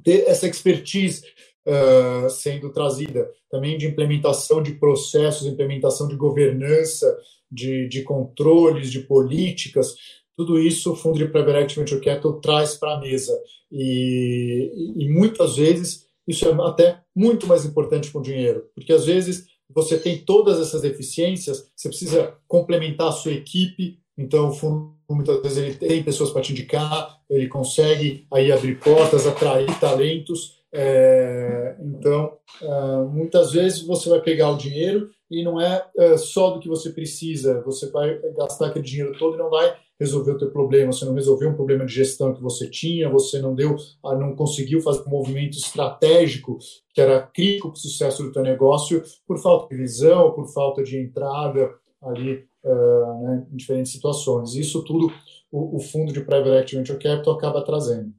ter 0.03 0.27
essa 0.27 0.47
expertise 0.47 1.23
uh, 1.67 2.29
sendo 2.29 2.71
trazida 2.71 3.29
também 3.49 3.77
de 3.77 3.87
implementação 3.87 4.63
de 4.63 4.73
processos, 4.73 5.45
implementação 5.45 6.07
de 6.07 6.15
governança, 6.15 7.17
de, 7.51 7.87
de 7.87 8.01
controles, 8.01 8.91
de 8.91 9.01
políticas, 9.01 9.93
tudo 10.35 10.59
isso 10.59 10.93
o 10.93 10.95
Fundo 10.95 11.17
de 11.17 11.27
Private 11.27 11.57
Equity 11.59 11.79
Venture 11.79 12.01
Capital 12.01 12.41
traz 12.41 12.75
para 12.75 12.95
a 12.95 12.99
mesa. 12.99 13.39
E, 13.71 14.71
e, 14.97 15.09
muitas 15.09 15.55
vezes 15.55 16.02
isso 16.27 16.47
é 16.47 16.53
até 16.67 17.01
muito 17.15 17.47
mais 17.47 17.65
importante 17.65 18.11
com 18.11 18.19
o 18.19 18.23
dinheiro, 18.23 18.69
porque 18.73 18.93
às 18.93 19.05
vezes 19.05 19.47
você 19.69 19.97
tem 19.97 20.19
todas 20.19 20.59
essas 20.59 20.81
deficiências, 20.81 21.69
você 21.75 21.89
precisa 21.89 22.35
complementar 22.47 23.07
a 23.07 23.13
sua 23.13 23.31
equipe, 23.31 23.99
então 24.17 24.49
o 24.49 24.53
fundo 24.53 24.93
muitas 25.09 25.41
vezes 25.41 25.57
ele 25.57 25.75
tem 25.75 26.03
pessoas 26.03 26.31
para 26.31 26.41
te 26.41 26.51
indicar, 26.51 27.19
ele 27.29 27.47
consegue 27.47 28.25
aí 28.31 28.51
abrir 28.51 28.79
portas, 28.79 29.27
atrair 29.27 29.67
talentos, 29.79 30.63
é, 30.71 31.75
então 31.79 32.37
é, 32.61 32.67
muitas 33.09 33.51
vezes 33.51 33.81
você 33.81 34.09
vai 34.09 34.21
pegar 34.21 34.49
o 34.49 34.57
dinheiro 34.57 35.11
e 35.29 35.43
não 35.43 35.61
é, 35.61 35.85
é 35.97 36.17
só 36.17 36.51
do 36.51 36.59
que 36.59 36.67
você 36.67 36.89
precisa, 36.89 37.61
você 37.61 37.89
vai 37.91 38.19
gastar 38.35 38.67
aquele 38.67 38.85
dinheiro 38.85 39.15
todo 39.17 39.35
e 39.35 39.37
não 39.37 39.49
vai 39.49 39.75
resolver 40.03 40.31
o 40.31 40.37
teu 40.37 40.51
problema, 40.51 40.91
você 40.91 41.05
não 41.05 41.13
resolveu 41.13 41.49
um 41.49 41.55
problema 41.55 41.85
de 41.85 41.93
gestão 41.93 42.33
que 42.33 42.41
você 42.41 42.69
tinha, 42.69 43.09
você 43.09 43.41
não 43.41 43.55
deu, 43.55 43.75
ah, 44.05 44.15
não 44.15 44.35
conseguiu 44.35 44.81
fazer 44.81 45.01
um 45.07 45.09
movimento 45.09 45.57
estratégico 45.57 46.57
que 46.93 47.01
era 47.01 47.21
crítico 47.21 47.69
para 47.69 47.77
o 47.77 47.79
sucesso 47.79 48.23
do 48.23 48.31
teu 48.31 48.43
negócio 48.43 49.01
por 49.25 49.39
falta 49.39 49.67
de 49.73 49.81
visão, 49.81 50.31
por 50.31 50.47
falta 50.53 50.83
de 50.83 50.97
entrada 50.97 51.71
ali 52.01 52.45
uh, 52.63 53.23
né, 53.23 53.47
em 53.51 53.55
diferentes 53.55 53.91
situações. 53.91 54.55
Isso 54.55 54.83
tudo 54.83 55.11
o, 55.51 55.77
o 55.77 55.79
fundo 55.79 56.11
de 56.11 56.21
Private 56.21 56.49
Equity 56.49 56.75
Venture 56.75 56.99
Capital 56.99 57.33
acaba 57.35 57.63
trazendo. 57.63 58.13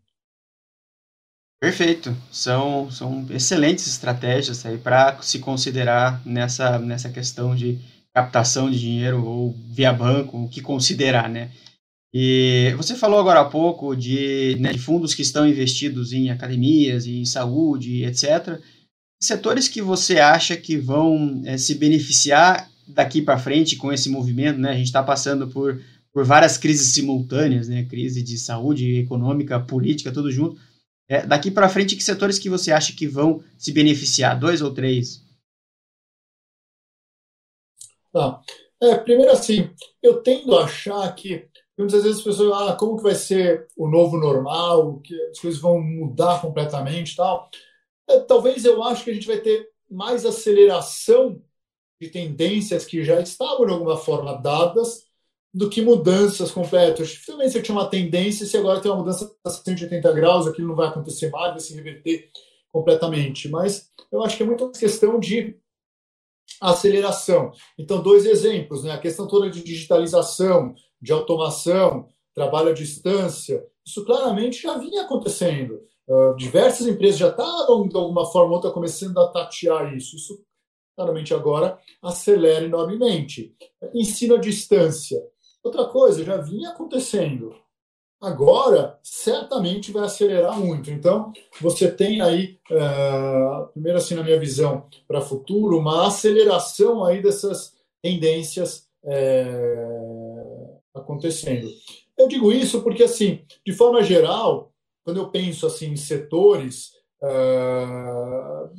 Perfeito. 1.60 2.14
São, 2.30 2.90
são 2.90 3.26
excelentes 3.30 3.86
estratégias 3.86 4.64
aí 4.66 4.76
para 4.76 5.20
se 5.22 5.38
considerar 5.38 6.20
nessa, 6.26 6.78
nessa 6.78 7.10
questão 7.10 7.54
de 7.54 7.78
captação 8.12 8.70
de 8.70 8.78
dinheiro 8.78 9.24
ou 9.24 9.54
via 9.70 9.92
banco, 9.92 10.44
o 10.44 10.48
que 10.48 10.60
considerar, 10.60 11.28
né? 11.28 11.50
E 12.16 12.72
você 12.76 12.94
falou 12.94 13.18
agora 13.18 13.40
há 13.40 13.44
pouco 13.44 13.96
de, 13.96 14.56
né, 14.60 14.72
de 14.72 14.78
fundos 14.78 15.16
que 15.16 15.22
estão 15.22 15.48
investidos 15.48 16.12
em 16.12 16.30
academias, 16.30 17.08
em 17.08 17.24
saúde, 17.24 18.04
etc. 18.04 18.60
Setores 19.20 19.66
que 19.66 19.82
você 19.82 20.20
acha 20.20 20.56
que 20.56 20.76
vão 20.76 21.42
é, 21.44 21.58
se 21.58 21.74
beneficiar 21.74 22.70
daqui 22.86 23.20
para 23.20 23.36
frente 23.36 23.74
com 23.74 23.92
esse 23.92 24.08
movimento, 24.08 24.60
né? 24.60 24.70
A 24.70 24.76
gente 24.76 24.86
está 24.86 25.02
passando 25.02 25.48
por, 25.48 25.82
por 26.12 26.24
várias 26.24 26.56
crises 26.56 26.94
simultâneas, 26.94 27.66
né? 27.66 27.84
Crise 27.84 28.22
de 28.22 28.38
saúde, 28.38 29.00
econômica, 29.00 29.58
política, 29.58 30.12
tudo 30.12 30.30
junto. 30.30 30.56
É, 31.08 31.26
daqui 31.26 31.50
para 31.50 31.68
frente, 31.68 31.96
que 31.96 32.04
setores 32.04 32.38
que 32.38 32.48
você 32.48 32.70
acha 32.70 32.94
que 32.94 33.08
vão 33.08 33.42
se 33.58 33.72
beneficiar? 33.72 34.38
Dois 34.38 34.62
ou 34.62 34.72
três? 34.72 35.20
Tá. 38.12 38.40
É, 38.80 38.94
primeiro 38.98 39.32
assim, 39.32 39.68
eu 40.00 40.22
tendo 40.22 40.56
a 40.56 40.64
achar 40.64 41.12
que 41.16 41.48
muitas 41.78 42.02
vezes 42.02 42.18
as 42.18 42.24
pessoas 42.24 42.52
ah, 42.52 42.76
como 42.76 42.96
que 42.96 43.02
vai 43.02 43.14
ser 43.14 43.66
o 43.76 43.88
novo 43.88 44.16
normal, 44.16 45.00
que 45.00 45.14
as 45.30 45.38
coisas 45.38 45.60
vão 45.60 45.80
mudar 45.80 46.40
completamente 46.40 47.16
tal. 47.16 47.48
É, 48.08 48.20
talvez 48.20 48.64
eu 48.64 48.82
acho 48.82 49.04
que 49.04 49.10
a 49.10 49.14
gente 49.14 49.26
vai 49.26 49.38
ter 49.38 49.68
mais 49.90 50.24
aceleração 50.24 51.42
de 52.00 52.08
tendências 52.08 52.84
que 52.84 53.04
já 53.04 53.20
estavam 53.20 53.66
de 53.66 53.72
alguma 53.72 53.96
forma 53.96 54.34
dadas 54.34 55.04
do 55.52 55.70
que 55.70 55.80
mudanças 55.80 56.50
completas. 56.50 57.08
Dificilmente 57.08 57.52
você 57.52 57.62
tinha 57.62 57.76
uma 57.76 57.88
tendência, 57.88 58.46
se 58.46 58.56
agora 58.56 58.80
tem 58.80 58.90
uma 58.90 58.98
mudança 58.98 59.32
a 59.44 59.50
180 59.50 60.12
graus, 60.12 60.46
aquilo 60.46 60.68
não 60.68 60.74
vai 60.74 60.88
acontecer 60.88 61.30
mais, 61.30 61.52
vai 61.52 61.60
se 61.60 61.74
reverter 61.74 62.30
completamente. 62.72 63.48
Mas 63.48 63.88
eu 64.10 64.22
acho 64.22 64.36
que 64.36 64.42
é 64.42 64.46
muito 64.46 64.70
questão 64.70 65.18
de 65.18 65.56
aceleração. 66.60 67.52
Então, 67.78 68.02
dois 68.02 68.24
exemplos, 68.24 68.84
né? 68.84 68.92
a 68.92 68.98
questão 68.98 69.26
toda 69.26 69.50
de 69.50 69.62
digitalização, 69.62 70.74
de 71.00 71.12
automação, 71.12 72.08
trabalho 72.34 72.70
à 72.70 72.72
distância, 72.72 73.64
isso 73.86 74.04
claramente 74.04 74.62
já 74.62 74.78
vinha 74.78 75.02
acontecendo. 75.02 75.80
Uh, 76.08 76.34
diversas 76.36 76.86
empresas 76.86 77.18
já 77.18 77.28
estavam, 77.28 77.88
de 77.88 77.96
alguma 77.96 78.26
forma 78.26 78.50
ou 78.50 78.56
outra, 78.56 78.70
começando 78.70 79.18
a 79.18 79.28
tatear 79.28 79.94
isso. 79.94 80.16
Isso, 80.16 80.44
claramente, 80.96 81.32
agora 81.32 81.78
acelera 82.02 82.64
enormemente. 82.64 83.54
Ensino 83.94 84.34
à 84.34 84.38
distância. 84.38 85.22
Outra 85.62 85.86
coisa, 85.86 86.24
já 86.24 86.36
vinha 86.38 86.70
acontecendo. 86.70 87.54
Agora, 88.24 88.98
certamente 89.02 89.92
vai 89.92 90.04
acelerar 90.04 90.58
muito. 90.58 90.90
Então, 90.90 91.30
você 91.60 91.90
tem 91.90 92.22
aí, 92.22 92.58
uh, 92.70 93.66
primeiro 93.72 93.98
assim, 93.98 94.14
na 94.14 94.22
minha 94.22 94.40
visão 94.40 94.86
para 95.06 95.20
futuro, 95.20 95.78
uma 95.78 96.06
aceleração 96.06 97.04
aí 97.04 97.22
dessas 97.22 97.74
tendências 98.02 98.88
uh, 99.04 100.80
acontecendo. 100.94 101.68
Eu 102.16 102.26
digo 102.26 102.50
isso 102.50 102.82
porque, 102.82 103.02
assim, 103.02 103.42
de 103.64 103.74
forma 103.74 104.02
geral, 104.02 104.72
quando 105.04 105.18
eu 105.18 105.28
penso 105.28 105.66
assim 105.66 105.88
em 105.88 105.96
setores, 105.96 106.92
uh, 107.22 108.70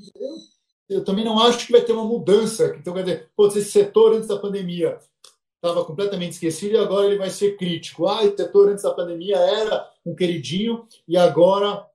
eu, 0.90 0.98
eu, 0.98 1.04
também 1.04 1.24
não 1.24 1.40
acho 1.40 1.68
que 1.68 1.72
vai 1.72 1.82
ter 1.82 1.92
uma 1.92 2.06
mudança. 2.06 2.76
Então, 2.80 2.96
quer 2.96 3.04
dizer, 3.04 3.30
pô, 3.36 3.46
esse 3.46 3.66
setor 3.66 4.14
antes 4.14 4.28
da 4.28 4.40
pandemia 4.40 4.98
estava 5.66 5.84
completamente 5.84 6.34
esquecido 6.34 6.76
e 6.76 6.78
agora 6.78 7.08
ele 7.08 7.18
vai 7.18 7.30
ser 7.30 7.58
crítico. 7.58 8.08
Ah, 8.08 8.24
esse 8.24 8.38
setor 8.38 8.70
antes 8.70 8.84
da 8.84 8.94
pandemia 8.94 9.38
era 9.38 9.88
um 10.06 10.16
queridinho 10.16 10.86
e 11.08 11.18
agora 11.18 11.86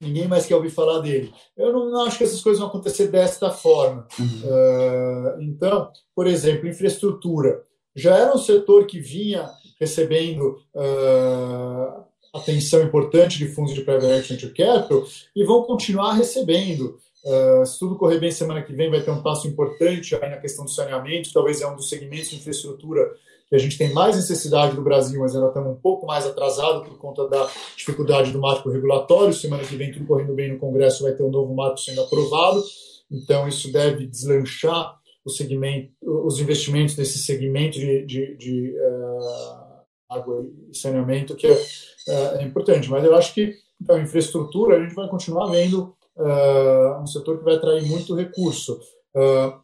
ninguém 0.00 0.28
mais 0.28 0.44
quer 0.44 0.56
ouvir 0.56 0.70
falar 0.70 0.98
dele. 0.98 1.32
Eu 1.56 1.72
não, 1.72 1.90
não 1.90 2.04
acho 2.04 2.18
que 2.18 2.24
essas 2.24 2.42
coisas 2.42 2.58
vão 2.58 2.68
acontecer 2.68 3.08
desta 3.08 3.50
forma. 3.50 4.06
Uhum. 4.18 4.42
Uh, 4.44 5.42
então, 5.42 5.90
por 6.14 6.26
exemplo, 6.26 6.68
infraestrutura 6.68 7.64
já 7.94 8.16
era 8.16 8.34
um 8.34 8.38
setor 8.38 8.86
que 8.86 8.98
vinha 8.98 9.48
recebendo 9.78 10.58
uh, 10.74 12.04
atenção 12.34 12.82
importante 12.82 13.38
de 13.38 13.48
fundos 13.48 13.74
de 13.74 13.82
private 13.82 14.32
equity 14.32 14.48
capital 14.48 15.04
e 15.34 15.44
vão 15.44 15.62
continuar 15.62 16.14
recebendo. 16.14 16.98
Uh, 17.24 17.64
se 17.64 17.78
tudo 17.78 17.96
correr 17.96 18.18
bem 18.18 18.32
semana 18.32 18.62
que 18.62 18.72
vem, 18.72 18.90
vai 18.90 19.00
ter 19.00 19.10
um 19.10 19.22
passo 19.22 19.46
importante 19.46 20.14
aí 20.16 20.28
na 20.28 20.38
questão 20.38 20.64
do 20.64 20.70
saneamento. 20.70 21.32
Talvez 21.32 21.60
é 21.60 21.66
um 21.66 21.76
dos 21.76 21.88
segmentos 21.88 22.30
de 22.30 22.36
infraestrutura 22.36 23.12
que 23.48 23.54
a 23.54 23.58
gente 23.58 23.76
tem 23.76 23.92
mais 23.92 24.16
necessidade 24.16 24.74
no 24.74 24.82
Brasil, 24.82 25.20
mas 25.20 25.34
ainda 25.34 25.48
estamos 25.48 25.72
um 25.72 25.80
pouco 25.80 26.06
mais 26.06 26.26
atrasado 26.26 26.84
por 26.84 26.96
conta 26.98 27.28
da 27.28 27.48
dificuldade 27.76 28.32
do 28.32 28.40
marco 28.40 28.70
regulatório. 28.70 29.34
Semana 29.34 29.62
que 29.62 29.76
vem, 29.76 29.92
tudo 29.92 30.06
correndo 30.06 30.32
bem 30.32 30.52
no 30.52 30.58
Congresso, 30.58 31.02
vai 31.02 31.12
ter 31.12 31.22
um 31.22 31.30
novo 31.30 31.54
marco 31.54 31.78
sendo 31.78 32.00
aprovado. 32.00 32.64
Então, 33.10 33.46
isso 33.46 33.70
deve 33.70 34.06
deslanchar 34.06 34.98
o 35.22 35.30
segmento, 35.30 35.92
os 36.02 36.40
investimentos 36.40 36.96
nesse 36.96 37.18
segmento 37.18 37.78
de, 37.78 38.06
de, 38.06 38.36
de 38.36 38.74
uh, 38.74 39.82
água 40.08 40.46
e 40.70 40.76
saneamento, 40.76 41.36
que 41.36 41.46
é, 41.46 41.52
uh, 41.52 42.38
é, 42.38 42.42
importante. 42.42 42.90
Mas 42.90 43.04
eu 43.04 43.14
acho 43.14 43.34
que, 43.34 43.54
então, 43.80 44.00
infraestrutura, 44.00 44.78
a 44.78 44.82
gente 44.82 44.94
vai 44.94 45.08
continuar 45.08 45.50
vendo 45.50 45.94
uh, 46.16 47.02
um 47.02 47.06
setor 47.06 47.38
que 47.38 47.44
vai 47.44 47.54
atrair 47.54 47.84
muito 47.86 48.14
recurso. 48.14 48.78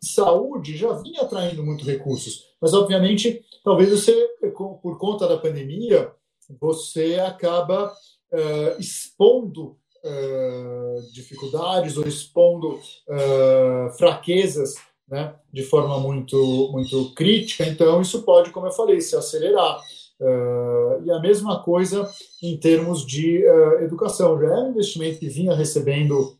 saúde 0.03 0.77
já 0.77 0.93
vinha 0.93 1.23
atraindo 1.23 1.65
muito 1.65 1.85
recursos, 1.85 2.49
mas, 2.61 2.75
obviamente, 2.75 3.45
talvez 3.65 3.91
você, 3.91 4.13
por 4.83 4.99
conta 4.99 5.29
da 5.29 5.39
pandemia, 5.39 6.13
você 6.61 7.17
acaba 7.17 7.93
uh, 8.33 8.81
expondo 8.81 9.77
uh, 10.05 11.13
dificuldades 11.13 11.97
ou 11.97 12.07
expondo 12.07 12.75
uh, 12.75 13.91
fraquezas 13.97 14.75
né, 15.09 15.35
de 15.53 15.63
forma 15.63 15.99
muito, 15.99 16.71
muito 16.73 17.15
crítica. 17.15 17.65
Então, 17.65 18.01
isso 18.01 18.23
pode, 18.23 18.51
como 18.51 18.67
eu 18.67 18.73
falei, 18.73 19.01
se 19.01 19.17
acelerar. 19.17 19.81
e 21.05 21.11
a 21.11 21.21
mesma 21.21 21.63
coisa 21.63 22.11
em 22.43 22.59
termos 22.59 23.07
de 23.07 23.43
educação. 23.81 24.39
Já 24.39 24.49
é 24.49 24.61
um 24.61 24.71
investimento 24.71 25.19
que 25.19 25.29
vinha 25.29 25.55
recebendo 25.55 26.38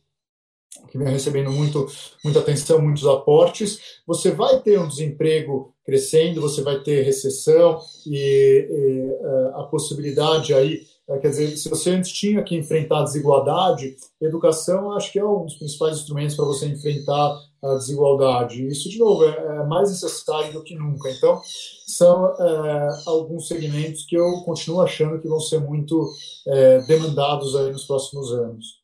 que 0.89 0.97
vem 0.97 1.07
recebendo 1.07 1.51
muito, 1.51 1.87
muita 2.23 2.39
atenção, 2.39 2.81
muitos 2.81 3.05
aportes, 3.05 3.79
você 4.05 4.31
vai 4.31 4.59
ter 4.61 4.79
um 4.79 4.87
desemprego 4.87 5.73
crescendo, 5.83 6.41
você 6.41 6.61
vai 6.61 6.79
ter 6.79 7.01
recessão 7.03 7.79
e, 8.05 8.15
e 8.15 9.25
é, 9.25 9.59
a 9.59 9.63
possibilidade 9.63 10.53
aí, 10.53 10.81
é, 11.09 11.17
quer 11.17 11.29
dizer, 11.29 11.57
se 11.57 11.69
você 11.69 11.91
antes 11.91 12.11
tinha 12.11 12.43
que 12.43 12.55
enfrentar 12.55 12.99
a 12.99 13.03
desigualdade, 13.03 13.95
educação 14.21 14.91
acho 14.91 15.11
que 15.11 15.19
é 15.19 15.25
um 15.25 15.45
dos 15.45 15.55
principais 15.55 15.97
instrumentos 15.97 16.35
para 16.35 16.45
você 16.45 16.67
enfrentar 16.67 17.35
a 17.63 17.73
desigualdade. 17.75 18.65
Isso, 18.67 18.89
de 18.89 18.99
novo, 18.99 19.25
é, 19.25 19.61
é 19.61 19.65
mais 19.65 19.89
necessário 19.89 20.53
do 20.53 20.63
que 20.63 20.75
nunca. 20.75 21.09
Então, 21.09 21.41
são 21.87 22.27
é, 22.39 22.89
alguns 23.07 23.47
segmentos 23.47 24.05
que 24.05 24.15
eu 24.15 24.43
continuo 24.45 24.81
achando 24.81 25.19
que 25.19 25.27
vão 25.27 25.39
ser 25.39 25.59
muito 25.59 26.07
é, 26.47 26.79
demandados 26.83 27.55
aí 27.55 27.71
nos 27.71 27.85
próximos 27.85 28.31
anos. 28.31 28.79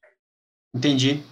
Entendi. 0.74 1.24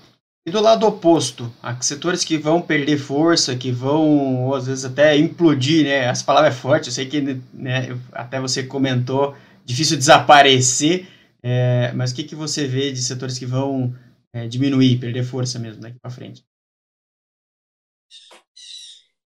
E 0.45 0.51
do 0.51 0.60
lado 0.60 0.86
oposto, 0.86 1.49
há 1.62 1.79
setores 1.82 2.25
que 2.25 2.38
vão 2.38 2.62
perder 2.62 2.97
força, 2.97 3.56
que 3.56 3.71
vão, 3.71 4.43
ou 4.43 4.56
às 4.56 4.67
vezes, 4.67 4.84
até 4.84 5.15
implodir, 5.17 5.86
né? 5.86 6.06
Essa 6.06 6.25
palavra 6.25 6.49
é 6.49 6.51
forte, 6.53 6.88
eu 6.88 6.93
sei 6.93 7.06
que 7.08 7.21
né, 7.53 7.97
até 8.12 8.41
você 8.41 8.62
comentou, 8.63 9.36
difícil 9.63 9.95
desaparecer, 9.97 11.08
é, 11.41 11.93
mas 11.93 12.12
o 12.12 12.15
que, 12.15 12.25
que 12.25 12.36
você 12.36 12.67
vê 12.67 12.91
de 12.91 13.01
setores 13.01 13.39
que 13.39 13.45
vão 13.45 13.95
é, 14.34 14.45
diminuir, 14.45 14.99
perder 14.99 15.23
força 15.23 15.58
mesmo 15.60 15.82
daqui 15.82 15.97
para 16.01 16.12
frente? 16.12 16.43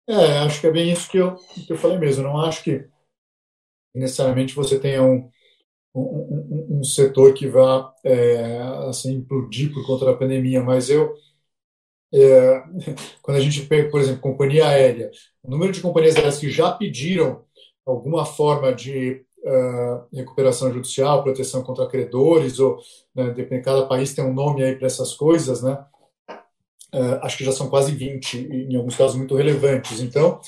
É, 0.08 0.38
acho 0.40 0.60
que 0.60 0.66
é 0.66 0.70
bem 0.70 0.92
isso 0.92 1.10
que 1.10 1.16
eu, 1.16 1.36
que 1.36 1.72
eu 1.72 1.78
falei 1.78 1.98
mesmo. 1.98 2.24
Não 2.24 2.40
acho 2.40 2.62
que 2.62 2.86
necessariamente 3.94 4.54
você 4.54 4.78
tenha 4.78 5.02
um, 5.02 5.30
um, 6.00 6.78
um, 6.78 6.84
setor 6.84 7.32
que 7.32 7.46
vá 7.46 7.92
é, 8.04 8.58
assim, 8.88 9.14
implodir 9.14 9.72
por 9.72 9.86
conta 9.86 10.04
da 10.04 10.14
pandemia, 10.14 10.62
mas 10.62 10.90
eu 10.90 11.14
é, 12.14 12.62
quando 13.22 13.38
a 13.38 13.40
gente 13.40 13.62
pega, 13.62 13.90
por 13.90 14.00
exemplo, 14.00 14.20
companhia 14.20 14.66
aérea, 14.66 15.10
o 15.42 15.50
número 15.50 15.72
de 15.72 15.80
companhias 15.80 16.16
aéreas 16.16 16.38
que 16.38 16.50
já 16.50 16.72
pediram 16.72 17.44
alguma 17.84 18.24
forma 18.24 18.74
de 18.74 19.24
uh, 19.44 20.06
recuperação 20.12 20.72
judicial, 20.72 21.22
proteção 21.22 21.62
contra 21.62 21.86
credores, 21.86 22.58
ou 22.58 22.78
né, 23.14 23.32
cada 23.62 23.86
país 23.86 24.12
tem 24.12 24.24
um 24.24 24.34
nome 24.34 24.64
aí 24.64 24.74
para 24.74 24.86
essas 24.86 25.14
coisas, 25.14 25.62
né? 25.62 25.84
Uh, 26.92 27.18
acho 27.22 27.36
que 27.36 27.44
já 27.44 27.52
são 27.52 27.68
quase 27.68 27.92
20, 27.92 28.38
em 28.38 28.76
alguns 28.76 28.96
casos 28.96 29.16
muito 29.16 29.36
relevantes. 29.36 30.00
Então, 30.00 30.40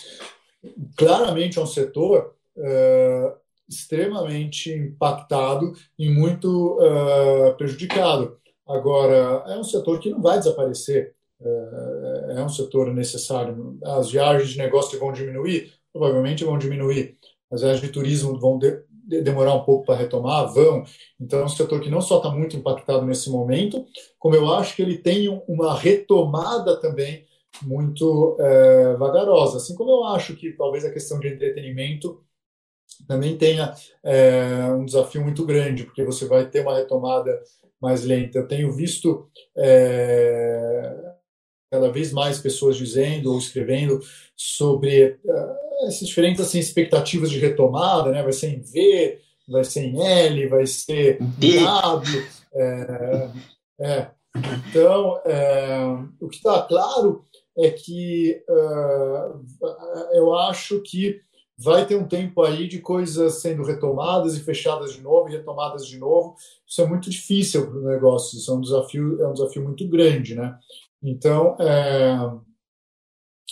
claramente 0.97 1.59
é 1.59 1.63
um 1.63 1.67
setor 1.67 2.35
uh, 2.57 3.33
extremamente 3.69 4.73
impactado 4.73 5.73
e 5.99 6.09
muito 6.09 6.79
uh, 6.79 7.55
prejudicado. 7.57 8.39
Agora, 8.67 9.45
é 9.47 9.59
um 9.59 9.65
setor 9.65 9.99
que 9.99 10.11
não 10.11 10.21
vai 10.21 10.39
desaparecer, 10.39 11.15
uh, 11.41 12.31
é 12.33 12.45
um 12.45 12.49
setor 12.49 12.93
necessário. 12.95 13.79
As 13.85 14.11
viagens 14.11 14.51
de 14.51 14.59
negócio 14.59 14.99
vão 14.99 15.13
diminuir? 15.13 15.73
Provavelmente 15.93 16.45
vão 16.45 16.59
diminuir. 16.59 17.17
As 17.51 17.61
viagens 17.61 17.83
de 17.83 17.93
turismo 17.93 18.39
vão 18.39 18.59
de, 18.59 18.83
de, 18.91 19.23
demorar 19.23 19.55
um 19.55 19.65
pouco 19.65 19.87
para 19.87 19.97
retomar? 19.97 20.53
Vão. 20.53 20.85
Então, 21.21 21.41
é 21.41 21.45
um 21.45 21.49
setor 21.49 21.81
que 21.81 21.91
não 21.91 22.01
só 22.01 22.19
está 22.19 22.31
muito 22.31 22.57
impactado 22.57 23.05
nesse 23.07 23.31
momento, 23.31 23.87
como 24.19 24.35
eu 24.35 24.53
acho 24.53 24.77
que 24.77 24.83
ele 24.83 24.99
tem 24.99 25.29
uma 25.49 25.75
retomada 25.75 26.79
também 26.81 27.27
muito 27.63 28.37
uh, 28.39 28.99
vagarosa. 28.99 29.57
Assim 29.57 29.75
como 29.75 29.91
eu 29.91 30.05
acho 30.05 30.37
que 30.37 30.53
talvez 30.53 30.85
a 30.85 30.93
questão 30.93 31.19
de 31.19 31.29
entretenimento 31.29 32.23
também 33.07 33.37
tenha 33.37 33.75
é, 34.03 34.71
um 34.73 34.85
desafio 34.85 35.23
muito 35.23 35.45
grande, 35.45 35.85
porque 35.85 36.05
você 36.05 36.27
vai 36.27 36.47
ter 36.47 36.61
uma 36.61 36.77
retomada 36.77 37.41
mais 37.81 38.05
lenta. 38.05 38.39
Eu 38.39 38.49
tenho 38.49 38.73
visto 38.73 39.29
é, 39.57 40.95
cada 41.71 41.91
vez 41.91 42.13
mais 42.13 42.39
pessoas 42.39 42.77
dizendo 42.77 43.33
ou 43.33 43.39
escrevendo 43.39 44.01
sobre 44.37 45.03
é, 45.03 45.87
essas 45.87 46.07
diferentes 46.07 46.41
assim, 46.41 46.59
expectativas 46.59 47.31
de 47.31 47.39
retomada, 47.39 48.11
né? 48.11 48.23
vai 48.23 48.33
ser 48.33 48.49
em 48.49 48.61
V, 48.61 49.21
vai 49.49 49.65
ser 49.65 49.85
em 49.85 50.03
L, 50.03 50.49
vai 50.49 50.67
ser 50.67 51.19
em 51.21 51.65
W. 51.65 52.27
É, 52.55 53.31
é. 53.81 54.11
Então, 54.69 55.21
o 56.21 56.29
que 56.29 56.37
está 56.37 56.63
claro 56.63 57.25
é 57.57 57.71
que 57.71 58.41
eu 60.13 60.35
acho 60.35 60.81
que 60.83 61.21
vai 61.59 61.85
ter 61.85 61.97
um 61.97 62.07
tempo 62.07 62.43
aí 62.43 62.69
de 62.69 62.79
coisas 62.79 63.41
sendo 63.41 63.65
retomadas 63.65 64.37
e 64.37 64.45
fechadas 64.45 64.93
de 64.93 65.01
novo 65.01 65.29
e 65.29 65.33
retomadas 65.33 65.87
de 65.87 65.99
novo. 65.99 66.37
Isso 66.67 66.81
é 66.81 66.87
muito 66.87 67.11
difícil 67.11 67.67
para 67.67 67.79
o 67.79 67.89
negócio, 67.89 68.39
isso 68.39 68.51
é 68.51 68.55
um 68.55 68.61
desafio, 68.61 69.21
é 69.21 69.27
um 69.27 69.33
desafio 69.33 69.65
muito 69.65 69.87
grande, 69.89 70.37
né? 70.37 70.57
Então, 71.03 71.57
é, 71.59 72.17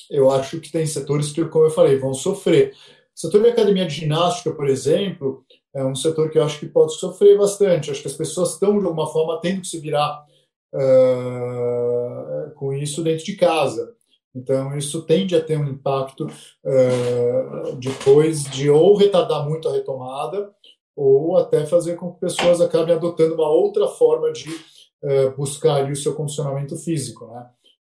eu 0.08 0.30
acho 0.30 0.60
que 0.60 0.70
tem 0.70 0.86
setores 0.86 1.32
que, 1.32 1.44
como 1.46 1.64
eu 1.64 1.70
falei, 1.70 1.98
vão 1.98 2.14
sofrer. 2.14 2.74
O 3.14 3.18
setor 3.18 3.42
de 3.42 3.48
academia 3.48 3.86
de 3.86 3.94
ginástica, 3.94 4.52
por 4.52 4.68
exemplo, 4.68 5.44
é 5.74 5.84
um 5.84 5.94
setor 5.94 6.30
que 6.30 6.38
eu 6.38 6.44
acho 6.44 6.60
que 6.60 6.66
pode 6.66 6.94
sofrer 6.94 7.36
bastante. 7.36 7.90
Acho 7.90 8.02
que 8.02 8.08
as 8.08 8.14
pessoas 8.14 8.52
estão, 8.52 8.78
de 8.78 8.84
alguma 8.84 9.06
forma, 9.08 9.40
tendo 9.40 9.62
que 9.62 9.68
se 9.68 9.80
virar 9.80 10.24
uh, 10.72 12.50
com 12.54 12.72
isso 12.72 13.02
dentro 13.02 13.24
de 13.24 13.36
casa. 13.36 13.96
Então, 14.36 14.76
isso 14.76 15.02
tende 15.02 15.34
a 15.34 15.42
ter 15.42 15.56
um 15.56 15.66
impacto 15.66 16.26
uh, 16.26 17.76
depois 17.76 18.44
de 18.44 18.68
ou 18.68 18.94
retardar 18.94 19.48
muito 19.48 19.66
a 19.66 19.72
retomada, 19.72 20.52
ou 20.94 21.38
até 21.38 21.64
fazer 21.64 21.96
com 21.96 22.12
que 22.12 22.20
pessoas 22.20 22.60
acabem 22.60 22.94
adotando 22.94 23.34
uma 23.34 23.48
outra 23.48 23.88
forma 23.88 24.30
de 24.30 24.50
uh, 24.50 25.34
buscar 25.36 25.76
ali, 25.76 25.92
o 25.92 25.96
seu 25.96 26.14
condicionamento 26.14 26.76
físico. 26.76 27.26
Né? 27.26 27.46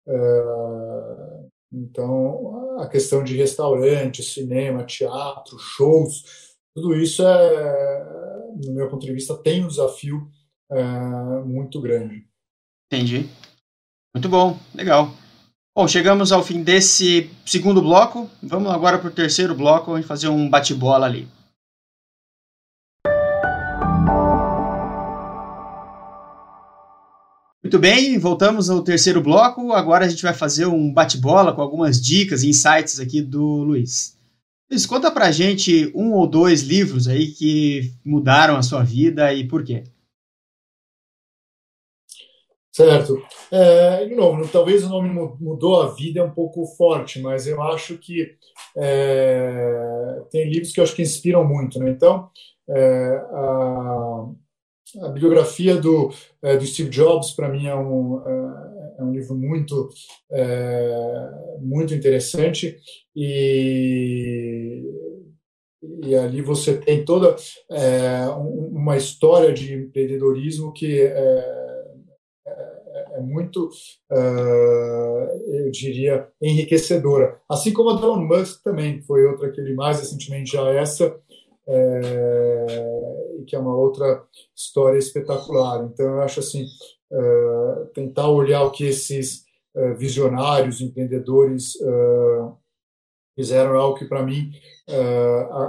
Uh, 0.07 1.49
então, 1.73 2.79
a 2.79 2.87
questão 2.87 3.21
de 3.25 3.35
restaurante, 3.35 4.23
cinema, 4.23 4.85
teatro, 4.85 5.59
shows, 5.59 6.55
tudo 6.73 6.95
isso, 6.95 7.27
é, 7.27 8.05
no 8.63 8.73
meu 8.73 8.87
ponto 8.87 9.05
de 9.05 9.11
vista, 9.11 9.35
tem 9.35 9.65
um 9.65 9.67
desafio 9.67 10.29
muito 11.45 11.81
grande. 11.81 12.25
Entendi. 12.85 13.27
Muito 14.15 14.29
bom, 14.29 14.57
legal. 14.73 15.09
Bom, 15.77 15.87
chegamos 15.87 16.31
ao 16.31 16.43
fim 16.43 16.63
desse 16.63 17.29
segundo 17.45 17.83
bloco. 17.83 18.27
Vamos 18.41 18.71
agora 18.71 18.97
para 18.97 19.09
o 19.09 19.13
terceiro 19.13 19.53
bloco 19.53 19.95
e 19.95 20.01
fazer 20.01 20.27
um 20.27 20.49
bate-bola 20.49 21.05
ali. 21.05 21.27
Muito 27.63 27.77
bem, 27.77 28.17
voltamos 28.17 28.71
ao 28.71 28.81
terceiro 28.81 29.21
bloco. 29.21 29.71
Agora 29.71 30.05
a 30.05 30.09
gente 30.09 30.23
vai 30.23 30.33
fazer 30.33 30.65
um 30.65 30.91
bate-bola 30.91 31.53
com 31.53 31.61
algumas 31.61 32.01
dicas 32.01 32.41
e 32.41 32.49
insights 32.49 32.99
aqui 32.99 33.21
do 33.21 33.57
Luiz. 33.57 34.17
Luiz, 34.71 34.83
conta 34.83 35.11
pra 35.11 35.31
gente 35.31 35.91
um 35.93 36.11
ou 36.13 36.25
dois 36.25 36.63
livros 36.63 37.07
aí 37.07 37.27
que 37.27 37.93
mudaram 38.03 38.57
a 38.57 38.63
sua 38.63 38.81
vida 38.81 39.31
e 39.31 39.47
por 39.47 39.63
quê. 39.63 39.83
Certo. 42.77 43.19
É, 43.51 44.05
de 44.05 44.13
novo, 44.13 44.47
talvez 44.49 44.83
o 44.83 44.89
nome 44.89 45.09
mudou 45.09 45.81
a 45.81 45.95
vida 45.95 46.19
é 46.19 46.23
um 46.23 46.29
pouco 46.29 46.63
forte, 46.77 47.19
mas 47.19 47.47
eu 47.47 47.59
acho 47.59 47.97
que 47.97 48.35
é, 48.77 50.21
tem 50.29 50.47
livros 50.47 50.71
que 50.71 50.79
eu 50.79 50.83
acho 50.83 50.95
que 50.95 51.01
inspiram 51.01 51.43
muito. 51.43 51.79
Né? 51.79 51.89
Então, 51.89 52.29
é, 52.69 53.15
a, 53.33 54.25
a, 55.05 55.09
bibliografia 55.09 55.75
do, 55.77 56.13
é, 56.43 56.55
do 56.55 56.67
Steve 56.67 56.91
Jobs, 56.91 57.31
para 57.31 57.49
mim, 57.49 57.65
é 57.65 57.73
um, 57.73 58.21
é, 58.23 58.99
é 58.99 59.03
um 59.03 59.11
livro 59.11 59.33
muito, 59.33 59.89
é, 60.31 61.29
muito 61.59 61.95
interessante 61.95 62.77
e, 63.15 64.83
e 66.03 66.15
ali 66.15 66.43
você 66.43 66.77
tem 66.77 67.03
toda 67.03 67.35
uma 68.69 68.95
história 68.97 69.51
de 69.51 69.73
empreendedorismo 69.73 70.71
que 70.71 71.11
é 73.17 73.21
muito, 73.21 73.69
uh, 74.11 75.55
eu 75.65 75.71
diria, 75.71 76.27
enriquecedora. 76.41 77.39
Assim 77.49 77.73
como 77.73 77.89
a 77.89 78.01
Elon 78.01 78.25
Musk 78.25 78.63
também, 78.63 79.01
foi 79.01 79.25
outra 79.25 79.51
que 79.51 79.59
ele 79.59 79.73
mais 79.73 79.99
recentemente 79.99 80.51
já 80.51 80.69
essa, 80.71 81.19
é, 81.67 82.65
que 83.47 83.55
é 83.55 83.59
uma 83.59 83.75
outra 83.75 84.23
história 84.55 84.97
espetacular. 84.97 85.83
Então, 85.85 86.05
eu 86.05 86.21
acho 86.21 86.39
assim, 86.39 86.65
uh, 87.11 87.85
tentar 87.93 88.29
olhar 88.29 88.63
o 88.63 88.71
que 88.71 88.85
esses 88.85 89.43
uh, 89.75 89.95
visionários, 89.95 90.79
empreendedores 90.79 91.73
fizeram 93.35 93.75
é 93.75 93.77
algo 93.77 93.97
que, 93.97 94.05
para 94.05 94.23
mim, 94.23 94.51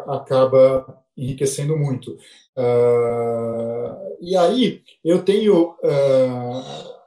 acaba 0.07 1.03
enriquecendo 1.17 1.77
muito. 1.77 2.17
Uh, 2.57 4.17
e 4.21 4.37
aí 4.37 4.83
eu 5.05 5.23
tenho, 5.25 5.77
uh, 5.83 6.98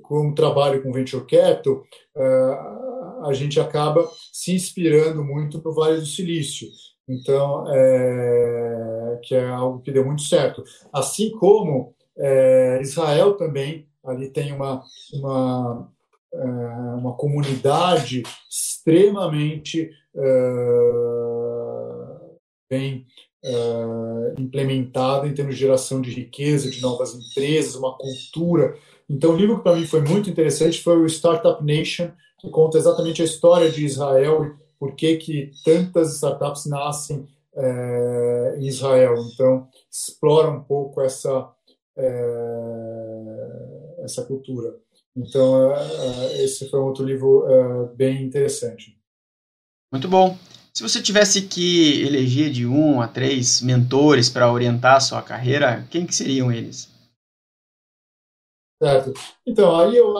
como 0.00 0.34
trabalho 0.34 0.82
com 0.82 0.92
Venture 0.92 1.26
Capital, 1.26 1.82
uh, 2.16 3.26
a 3.26 3.32
gente 3.32 3.60
acaba 3.60 4.10
se 4.32 4.52
inspirando 4.52 5.24
muito 5.24 5.60
no 5.62 5.74
Vale 5.74 6.00
do 6.00 6.06
Silício. 6.06 6.68
Então, 7.08 7.64
é, 7.68 9.20
que 9.22 9.34
é 9.34 9.48
algo 9.48 9.80
que 9.80 9.90
deu 9.90 10.04
muito 10.04 10.22
certo. 10.22 10.62
Assim 10.92 11.30
como 11.32 11.94
é, 12.16 12.78
Israel 12.80 13.34
também, 13.34 13.86
ali 14.04 14.30
tem 14.30 14.52
uma, 14.52 14.82
uma, 15.12 15.92
é, 16.32 16.44
uma 16.96 17.14
comunidade 17.14 18.22
extremamente 18.50 19.90
bem 22.70 23.06
implementada 24.38 25.26
em 25.26 25.34
termos 25.34 25.54
de 25.54 25.60
geração 25.60 26.00
de 26.00 26.10
riqueza, 26.10 26.70
de 26.70 26.82
novas 26.82 27.14
empresas, 27.14 27.74
uma 27.74 27.96
cultura. 27.96 28.76
Então, 29.12 29.32
o 29.32 29.36
livro 29.36 29.58
que 29.58 29.62
para 29.62 29.76
mim 29.76 29.86
foi 29.86 30.00
muito 30.00 30.30
interessante 30.30 30.82
foi 30.82 30.96
o 30.96 31.06
Startup 31.06 31.62
Nation, 31.62 32.10
que 32.38 32.48
conta 32.48 32.78
exatamente 32.78 33.20
a 33.20 33.26
história 33.26 33.70
de 33.70 33.84
Israel 33.84 34.56
por 34.80 34.96
que, 34.96 35.16
que 35.16 35.50
tantas 35.62 36.14
startups 36.14 36.64
nascem 36.64 37.28
é, 37.54 38.56
em 38.58 38.66
Israel. 38.66 39.14
Então, 39.32 39.68
explora 39.90 40.50
um 40.50 40.62
pouco 40.62 41.02
essa, 41.02 41.46
é, 41.94 42.78
essa 44.02 44.24
cultura. 44.24 44.74
Então, 45.14 45.70
é, 45.74 46.42
esse 46.42 46.70
foi 46.70 46.80
um 46.80 46.84
outro 46.84 47.04
livro 47.04 47.46
bem 47.94 48.24
interessante. 48.24 48.96
Muito 49.92 50.08
bom. 50.08 50.38
Se 50.72 50.82
você 50.82 51.02
tivesse 51.02 51.42
que 51.42 52.00
eleger 52.00 52.50
de 52.50 52.64
um 52.66 53.02
a 53.02 53.06
três 53.06 53.60
mentores 53.60 54.30
para 54.30 54.50
orientar 54.50 54.96
a 54.96 55.00
sua 55.00 55.20
carreira, 55.20 55.86
quem 55.90 56.06
que 56.06 56.14
seriam 56.14 56.50
eles? 56.50 56.91
Certo. 58.82 59.12
Então, 59.46 59.78
aí 59.78 59.96
eu, 59.96 60.12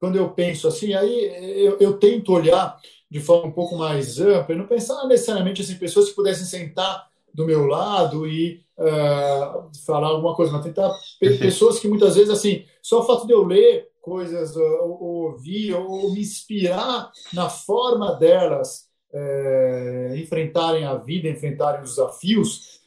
quando 0.00 0.16
eu 0.16 0.30
penso 0.30 0.66
assim, 0.66 0.94
aí 0.94 1.62
eu, 1.62 1.76
eu 1.78 1.98
tento 1.98 2.32
olhar 2.32 2.78
de 3.10 3.20
forma 3.20 3.48
um 3.48 3.52
pouco 3.52 3.76
mais 3.76 4.18
ampla 4.18 4.54
e 4.54 4.58
não 4.58 4.66
pensar 4.66 5.06
necessariamente 5.06 5.60
assim, 5.60 5.74
pessoas 5.76 6.08
que 6.08 6.14
pudessem 6.14 6.46
sentar 6.46 7.06
do 7.34 7.44
meu 7.44 7.66
lado 7.66 8.26
e 8.26 8.62
uh, 8.78 9.70
falar 9.84 10.08
alguma 10.08 10.34
coisa, 10.34 10.50
mas 10.50 10.64
tentar 10.64 10.90
pessoas 11.20 11.78
que 11.78 11.86
muitas 11.86 12.14
vezes, 12.14 12.30
assim, 12.30 12.64
só 12.80 13.00
o 13.00 13.06
fato 13.06 13.26
de 13.26 13.34
eu 13.34 13.44
ler 13.44 13.90
coisas, 14.00 14.56
ou, 14.56 15.02
ou 15.02 15.32
ouvir, 15.32 15.74
ou 15.74 16.10
me 16.14 16.20
inspirar 16.20 17.12
na 17.34 17.50
forma 17.50 18.14
delas 18.14 18.88
é, 19.12 20.14
enfrentarem 20.16 20.84
a 20.84 20.94
vida, 20.96 21.28
enfrentarem 21.28 21.82
os 21.82 21.90
desafios, 21.90 22.80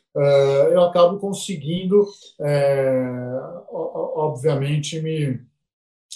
eu 0.72 0.82
acabo 0.84 1.20
conseguindo, 1.20 2.06
é, 2.42 3.10
obviamente, 3.70 5.00
me, 5.02 5.40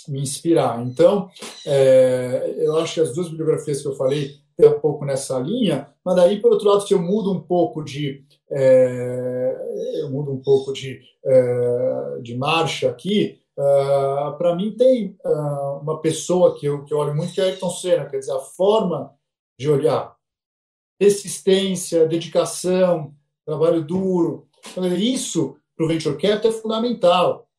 me 0.08 0.22
inspirar. 0.22 0.82
Então, 0.82 1.30
é, 1.66 2.56
eu 2.58 2.78
acho 2.78 2.96
que 2.96 3.02
as 3.02 3.14
duas 3.14 3.30
bibliografias 3.30 3.82
que 3.82 3.88
eu 3.88 3.96
falei 3.96 4.36
tem 4.58 4.70
um 4.70 4.80
pouco 4.80 5.06
nessa 5.06 5.40
linha, 5.40 5.88
mas 6.04 6.16
daí, 6.16 6.40
por 6.40 6.52
outro 6.52 6.70
lado, 6.70 6.88
se 6.88 6.94
eu 6.94 7.02
mudo 7.02 7.32
um 7.32 7.42
pouco 7.42 7.84
de 7.84 8.24
eu 8.50 10.10
mudo 10.10 10.34
um 10.34 10.42
pouco 10.42 10.74
de, 10.74 11.00
de 12.22 12.36
marcha 12.36 12.90
aqui, 12.90 13.42
uh, 13.58 14.38
para 14.38 14.56
mim 14.56 14.76
tem 14.76 15.18
uh, 15.24 15.80
uma 15.82 16.02
pessoa 16.02 16.58
que 16.58 16.66
eu, 16.66 16.84
que 16.84 16.94
eu 16.94 16.98
olho 16.98 17.16
muito 17.16 17.34
que 17.34 17.42
é 17.42 17.46
Ayrton 17.46 17.70
Senna, 17.70 18.06
quer 18.06 18.20
dizer, 18.20 18.34
a 18.34 18.40
forma 18.40 19.14
de 19.60 19.70
olhar 19.70 20.16
persistência, 21.00 22.08
dedicação, 22.08 23.14
trabalho 23.46 23.84
duro, 23.84 24.48
então, 24.70 24.86
isso 24.96 25.58
para 25.76 25.86
o 25.86 25.88
Venture 25.88 26.18
Capital 26.18 26.52
é 26.52 26.54
fundamental. 26.54 27.50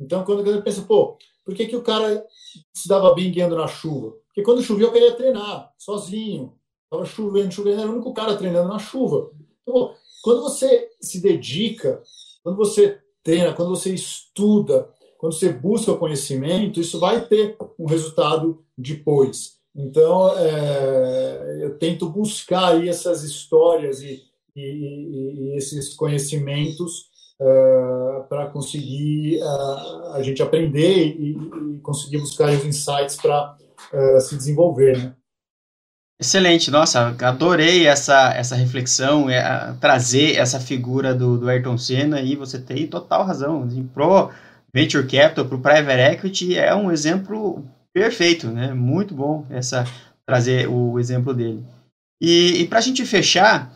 Então, 0.00 0.24
quando 0.24 0.48
eu 0.48 0.62
penso, 0.62 0.84
pô, 0.84 1.16
por 1.44 1.54
que, 1.54 1.66
que 1.66 1.76
o 1.76 1.82
cara 1.82 2.24
se 2.72 2.88
dava 2.88 3.14
bem 3.14 3.30
guiando 3.30 3.56
na 3.56 3.66
chuva? 3.66 4.12
Porque 4.26 4.42
quando 4.42 4.62
chovia, 4.62 4.86
eu 4.86 4.92
queria 4.92 5.14
treinar, 5.14 5.72
sozinho. 5.78 6.54
Estava 6.84 7.04
chovendo, 7.04 7.52
chovendo, 7.52 7.80
era 7.80 7.90
o 7.90 7.94
único 7.94 8.12
cara 8.12 8.36
treinando 8.36 8.68
na 8.68 8.78
chuva. 8.78 9.30
Então, 9.62 9.94
quando 10.22 10.42
você 10.42 10.90
se 11.00 11.20
dedica, 11.20 12.02
quando 12.42 12.56
você 12.56 13.00
treina, 13.22 13.52
quando 13.52 13.70
você 13.70 13.92
estuda, 13.94 14.88
quando 15.18 15.34
você 15.34 15.52
busca 15.52 15.92
o 15.92 15.98
conhecimento, 15.98 16.80
isso 16.80 16.98
vai 16.98 17.24
ter 17.26 17.56
um 17.78 17.86
resultado 17.86 18.64
depois. 18.76 19.58
Então, 19.74 20.36
é, 20.36 21.58
eu 21.62 21.78
tento 21.78 22.08
buscar 22.08 22.72
aí 22.72 22.88
essas 22.88 23.22
histórias 23.22 24.02
e, 24.02 24.22
e, 24.56 25.52
e 25.52 25.56
esses 25.56 25.94
conhecimentos 25.94 27.10
uh, 27.40 28.24
para 28.28 28.46
conseguir 28.46 29.38
uh, 29.40 30.12
a 30.14 30.22
gente 30.22 30.42
aprender 30.42 31.16
e, 31.18 31.32
e, 31.32 31.80
conseguir 31.80 32.18
buscar 32.18 32.50
os 32.50 32.64
insights 32.64 33.16
para 33.16 33.56
uh, 33.92 34.20
se 34.20 34.36
desenvolver. 34.36 34.98
Né? 34.98 35.14
Excelente, 36.20 36.70
nossa, 36.70 37.16
adorei 37.20 37.86
essa, 37.86 38.32
essa 38.34 38.54
reflexão, 38.54 39.28
é, 39.28 39.74
trazer 39.80 40.36
essa 40.36 40.60
figura 40.60 41.12
do, 41.12 41.36
do 41.36 41.48
Ayrton 41.48 41.76
Senna 41.76 42.20
e 42.20 42.36
você 42.36 42.60
tem 42.60 42.86
total 42.86 43.24
razão. 43.24 43.66
Pro 43.92 44.30
Venture 44.72 45.06
Capital, 45.06 45.46
para 45.46 45.56
o 45.56 45.60
Private 45.60 46.12
Equity, 46.12 46.56
é 46.56 46.72
um 46.74 46.92
exemplo 46.92 47.64
perfeito, 47.92 48.46
né? 48.48 48.72
Muito 48.72 49.14
bom 49.14 49.44
essa 49.50 49.84
trazer 50.24 50.68
o 50.68 50.98
exemplo 50.98 51.34
dele. 51.34 51.64
E, 52.20 52.62
e 52.62 52.68
para 52.68 52.78
a 52.78 52.82
gente 52.82 53.04
fechar, 53.04 53.72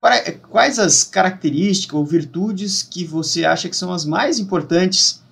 Quais 0.00 0.78
as 0.78 1.02
características 1.02 1.98
ou 1.98 2.04
virtudes 2.04 2.82
que 2.82 3.04
você 3.04 3.44
acha 3.44 3.68
que 3.68 3.76
são 3.76 3.92
as 3.92 4.04
mais 4.04 4.38
importantes 4.38 5.22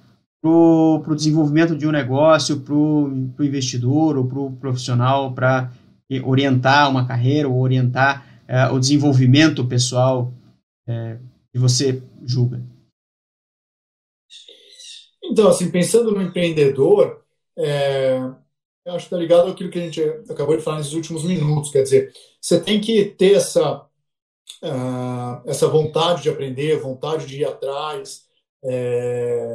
para 0.42 0.50
o 0.50 1.14
desenvolvimento 1.14 1.76
de 1.76 1.87
um 1.87 1.92
negócio, 1.92 2.61
para 2.61 2.74
o 2.74 3.29
investidor 3.40 4.18
ou 4.18 4.26
para 4.26 4.38
o 4.38 4.52
profissional, 4.52 5.33
para 5.33 5.72
orientar 6.24 6.90
uma 6.90 7.07
carreira 7.07 7.48
ou 7.48 7.61
orientar 7.61 8.42
é, 8.48 8.66
o 8.68 8.79
desenvolvimento 8.79 9.66
pessoal 9.66 10.33
é, 10.87 11.18
que 11.52 11.59
você 11.59 12.02
julga? 12.24 12.61
Então, 15.24 15.48
assim, 15.48 15.70
pensando 15.70 16.12
no 16.12 16.22
empreendedor, 16.22 17.22
é, 17.59 18.18
eu 18.85 18.94
acho 18.94 19.09
que 19.09 19.14
está 19.14 19.16
ligado 19.16 19.50
àquilo 19.50 19.70
que 19.70 19.79
a 19.79 19.83
gente 19.83 20.00
acabou 20.31 20.57
de 20.57 20.62
falar 20.62 20.79
nesses 20.79 20.92
últimos 20.92 21.24
minutos. 21.24 21.70
Quer 21.70 21.83
dizer, 21.83 22.12
você 22.40 22.61
tem 22.61 22.81
que 22.81 23.05
ter 23.05 23.35
essa 23.35 23.85
uh, 24.62 25.42
essa 25.47 25.69
vontade 25.69 26.23
de 26.23 26.31
aprender, 26.31 26.79
vontade 26.79 27.27
de 27.27 27.40
ir 27.40 27.45
atrás. 27.45 28.27
É... 28.64 29.47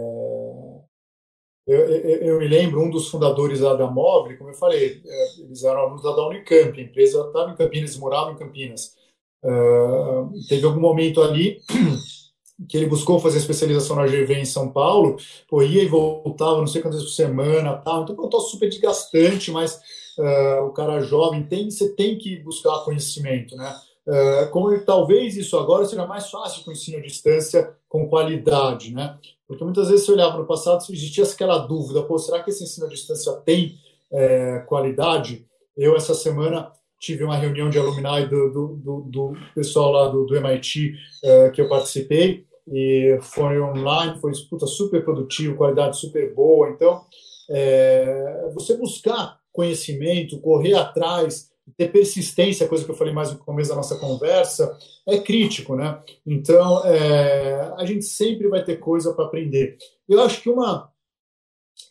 Eu, 1.67 1.79
eu, 1.79 2.17
eu, 2.21 2.39
me 2.39 2.47
lembro, 2.47 2.81
um 2.81 2.89
dos 2.89 3.07
fundadores 3.07 3.59
lá 3.59 3.75
da 3.75 3.87
Móvel, 3.87 4.37
como 4.37 4.49
eu 4.49 4.55
falei, 4.55 5.01
é, 5.05 5.41
eles 5.41 5.63
eram 5.63 5.81
alunos 5.81 6.01
da 6.01 6.27
Unicamp, 6.27 6.77
a 6.77 6.83
empresa 6.83 7.21
estava 7.21 7.51
em 7.51 7.55
Campinas, 7.55 7.97
moravam 7.97 8.33
em 8.33 8.37
Campinas. 8.37 8.95
Uh, 9.43 10.31
teve 10.49 10.65
algum 10.65 10.79
momento 10.79 11.21
ali 11.21 11.59
que 12.67 12.77
ele 12.77 12.87
buscou 12.87 13.19
fazer 13.19 13.37
especialização 13.37 13.95
na 13.95 14.05
GV 14.05 14.33
em 14.35 14.45
São 14.45 14.71
Paulo, 14.71 15.17
pô, 15.47 15.61
ia 15.61 15.83
e 15.83 15.87
voltava, 15.87 16.57
não 16.57 16.67
sei 16.67 16.81
quantas 16.81 16.99
vezes 16.99 17.15
por 17.15 17.23
semana, 17.23 17.77
tal. 17.77 18.03
então 18.03 18.15
eu 18.15 18.39
super 18.41 18.69
desgastante, 18.69 19.51
mas 19.51 19.79
uh, 20.17 20.65
o 20.65 20.71
cara 20.71 21.01
jovem 21.01 21.43
tem, 21.43 21.69
você 21.69 21.93
tem 21.95 22.17
que 22.17 22.37
buscar 22.37 22.83
conhecimento, 22.83 23.55
né? 23.55 23.73
Uh, 24.07 24.49
como 24.49 24.77
talvez 24.83 25.37
isso 25.37 25.57
agora 25.57 25.85
seja 25.85 26.07
mais 26.07 26.29
fácil 26.29 26.63
com 26.63 26.71
o 26.71 26.73
ensino 26.73 26.97
à 26.97 27.01
distância 27.01 27.75
com 27.87 28.09
qualidade, 28.09 28.93
né? 28.93 29.17
Porque 29.47 29.63
muitas 29.63 29.89
vezes 29.89 30.05
você 30.05 30.13
olhava 30.13 30.37
no 30.37 30.47
passado 30.47 30.81
existia 30.89 31.23
aquela 31.23 31.59
dúvida, 31.59 32.01
pô, 32.01 32.17
será 32.17 32.41
que 32.41 32.49
esse 32.49 32.63
ensino 32.63 32.87
à 32.87 32.89
distância 32.89 33.31
tem 33.45 33.75
é, 34.11 34.59
qualidade? 34.67 35.45
Eu 35.77 35.95
essa 35.95 36.15
semana 36.15 36.71
tive 36.99 37.23
uma 37.23 37.35
reunião 37.35 37.69
de 37.69 37.77
alumni 37.77 38.27
do, 38.27 38.49
do, 38.51 38.67
do, 38.77 39.01
do 39.01 39.33
pessoal 39.53 39.91
lá 39.91 40.07
do, 40.07 40.25
do 40.25 40.35
MIT 40.35 40.93
é, 41.23 41.49
que 41.49 41.61
eu 41.61 41.69
participei 41.69 42.45
e 42.71 43.19
foi 43.21 43.59
online, 43.59 44.19
foi 44.19 44.31
puta, 44.49 44.65
super 44.65 45.03
produtivo, 45.03 45.57
qualidade 45.57 45.99
super 45.99 46.33
boa. 46.33 46.69
Então, 46.69 47.03
é, 47.49 48.49
você 48.53 48.77
buscar 48.77 49.37
conhecimento, 49.51 50.39
correr 50.39 50.75
atrás, 50.75 51.50
ter 51.77 51.91
persistência, 51.91 52.67
coisa 52.67 52.83
que 52.83 52.91
eu 52.91 52.95
falei 52.95 53.13
mais 53.13 53.31
no 53.31 53.39
começo 53.39 53.69
da 53.69 53.75
nossa 53.75 53.97
conversa, 53.97 54.77
é 55.07 55.17
crítico, 55.19 55.75
né? 55.75 56.01
Então, 56.25 56.85
é, 56.85 57.73
a 57.77 57.85
gente 57.85 58.05
sempre 58.05 58.47
vai 58.47 58.63
ter 58.63 58.77
coisa 58.77 59.13
para 59.13 59.25
aprender. 59.25 59.77
Eu 60.07 60.21
acho 60.21 60.41
que 60.41 60.49
uma 60.49 60.91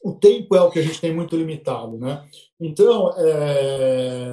o 0.03 0.13
tempo 0.13 0.55
é 0.55 0.61
o 0.61 0.71
que 0.71 0.79
a 0.79 0.83
gente 0.83 1.01
tem 1.01 1.15
muito 1.15 1.37
limitado, 1.37 1.99
né? 1.99 2.25
Então, 2.61 3.13
é, 3.17 4.31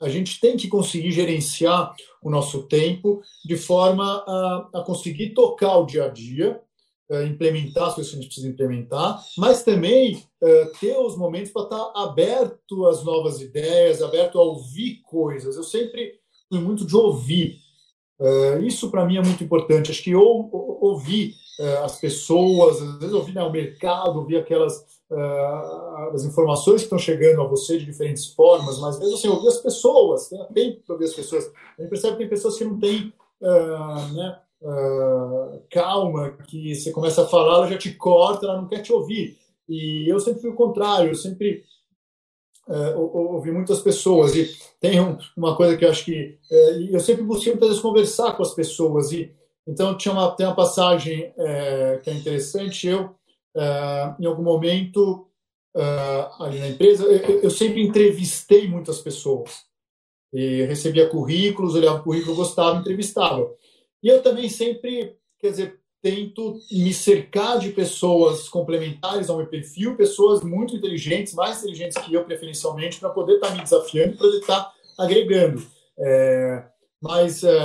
a 0.00 0.08
gente 0.08 0.40
tem 0.40 0.56
que 0.56 0.68
conseguir 0.68 1.12
gerenciar 1.12 1.94
o 2.22 2.30
nosso 2.30 2.64
tempo 2.64 3.22
de 3.44 3.56
forma 3.56 4.24
a, 4.26 4.68
a 4.74 4.82
conseguir 4.82 5.30
tocar 5.30 5.78
o 5.78 5.86
dia 5.86 6.04
a 6.04 6.08
dia, 6.08 6.60
implementar 7.26 7.88
as 7.88 7.94
coisas 7.94 8.10
que 8.10 8.18
a 8.18 8.20
gente 8.20 8.28
precisa 8.28 8.48
implementar, 8.48 9.22
mas 9.36 9.62
também 9.62 10.24
é, 10.42 10.64
ter 10.80 10.96
os 10.96 11.16
momentos 11.16 11.52
para 11.52 11.64
estar 11.64 11.92
aberto 11.96 12.86
às 12.86 13.04
novas 13.04 13.40
ideias, 13.40 14.02
aberto 14.02 14.38
a 14.38 14.42
ouvir 14.42 15.02
coisas. 15.02 15.56
Eu 15.56 15.62
sempre 15.64 16.18
fui 16.48 16.60
muito 16.60 16.86
de 16.86 16.96
ouvir. 16.96 17.56
Uh, 18.18 18.62
isso 18.62 18.90
para 18.90 19.04
mim 19.04 19.16
é 19.16 19.22
muito 19.22 19.42
importante. 19.42 19.90
Acho 19.90 20.02
que 20.02 20.14
ou, 20.14 20.48
ou, 20.52 20.78
ouvir 20.92 21.34
uh, 21.60 21.84
as 21.84 21.98
pessoas, 21.98 22.80
às 22.80 22.98
vezes 22.98 23.14
ouvir 23.14 23.34
né, 23.34 23.42
o 23.42 23.50
mercado, 23.50 24.18
ouvir 24.18 24.36
aquelas 24.36 24.76
uh, 25.10 26.14
as 26.14 26.24
informações 26.24 26.82
que 26.82 26.84
estão 26.84 26.98
chegando 26.98 27.42
a 27.42 27.46
você 27.46 27.76
de 27.78 27.84
diferentes 27.84 28.26
formas, 28.26 28.78
mas 28.78 28.98
mesmo 28.98 29.16
assim, 29.16 29.28
ouvir 29.28 29.48
as 29.48 29.58
pessoas, 29.58 30.30
né? 30.30 30.46
tem 30.54 30.80
que 30.80 30.92
ouvir 30.92 31.06
as 31.06 31.14
pessoas. 31.14 31.50
A 31.76 31.82
gente 31.82 31.90
percebe 31.90 32.12
que 32.14 32.18
tem 32.20 32.28
pessoas 32.28 32.56
que 32.56 32.64
não 32.64 32.78
têm 32.78 33.12
né, 34.14 34.38
calma, 35.70 36.30
que 36.46 36.74
você 36.74 36.90
começa 36.90 37.22
a 37.22 37.26
falar, 37.26 37.56
ela 37.56 37.68
já 37.68 37.78
te 37.78 37.92
corta, 37.92 38.46
ela 38.46 38.60
não 38.60 38.68
quer 38.68 38.80
te 38.80 38.92
ouvir. 38.92 39.36
E 39.68 40.08
eu 40.08 40.18
sempre 40.20 40.40
fui 40.40 40.50
o 40.50 40.54
contrário, 40.54 41.10
eu 41.10 41.14
sempre 41.14 41.64
é, 42.68 42.94
ouvi 42.96 43.50
muitas 43.50 43.80
pessoas. 43.80 44.34
E 44.34 44.50
tem 44.80 45.00
um, 45.00 45.18
uma 45.36 45.56
coisa 45.56 45.76
que 45.76 45.84
eu 45.84 45.90
acho 45.90 46.04
que 46.04 46.38
é, 46.50 46.88
eu 46.90 47.00
sempre 47.00 47.22
busquei 47.22 47.52
muitas 47.52 47.68
vezes 47.68 47.82
conversar 47.82 48.32
com 48.32 48.42
as 48.42 48.54
pessoas. 48.54 49.12
E 49.12 49.32
então 49.66 49.96
tinha 49.96 50.12
uma 50.12 50.30
tem 50.34 50.46
uma 50.46 50.56
passagem 50.56 51.32
é, 51.36 52.00
que 52.02 52.10
é 52.10 52.14
interessante. 52.14 52.86
Eu 52.86 53.14
é, 53.56 54.14
em 54.18 54.26
algum 54.26 54.42
momento 54.42 55.28
ali 56.38 56.60
na 56.60 56.68
empresa 56.68 57.02
eu, 57.04 57.40
eu, 57.40 57.50
sempre 57.50 57.82
entrevistei 57.82 58.68
muitas 58.68 59.00
pessoas. 59.00 59.64
E 60.32 60.62
recebia 60.62 61.08
currículos 61.08 61.74
olhava 61.74 61.98
o 61.98 62.02
currículo 62.02 62.36
gostava 62.36 62.78
entrevistava 62.78 63.50
e 64.04 64.08
eu 64.08 64.22
também 64.22 64.48
sempre 64.48 65.16
quer 65.40 65.50
dizer 65.50 65.80
tento 66.04 66.60
me 66.70 66.92
cercar 66.92 67.58
de 67.58 67.70
pessoas 67.70 68.46
complementares 68.46 69.30
ao 69.30 69.38
meu 69.38 69.46
perfil, 69.46 69.96
pessoas 69.96 70.42
muito 70.42 70.76
inteligentes, 70.76 71.32
mais 71.32 71.60
inteligentes 71.60 71.96
que 71.96 72.12
eu, 72.12 72.22
preferencialmente, 72.26 73.00
para 73.00 73.08
poder 73.08 73.36
estar 73.36 73.48
tá 73.48 73.54
me 73.54 73.62
desafiando, 73.62 74.10
para 74.10 74.26
poder 74.26 74.38
estar 74.40 74.64
tá 74.64 74.74
agregando. 74.98 75.66
É, 75.98 76.62
mas 77.02 77.42
é, 77.42 77.56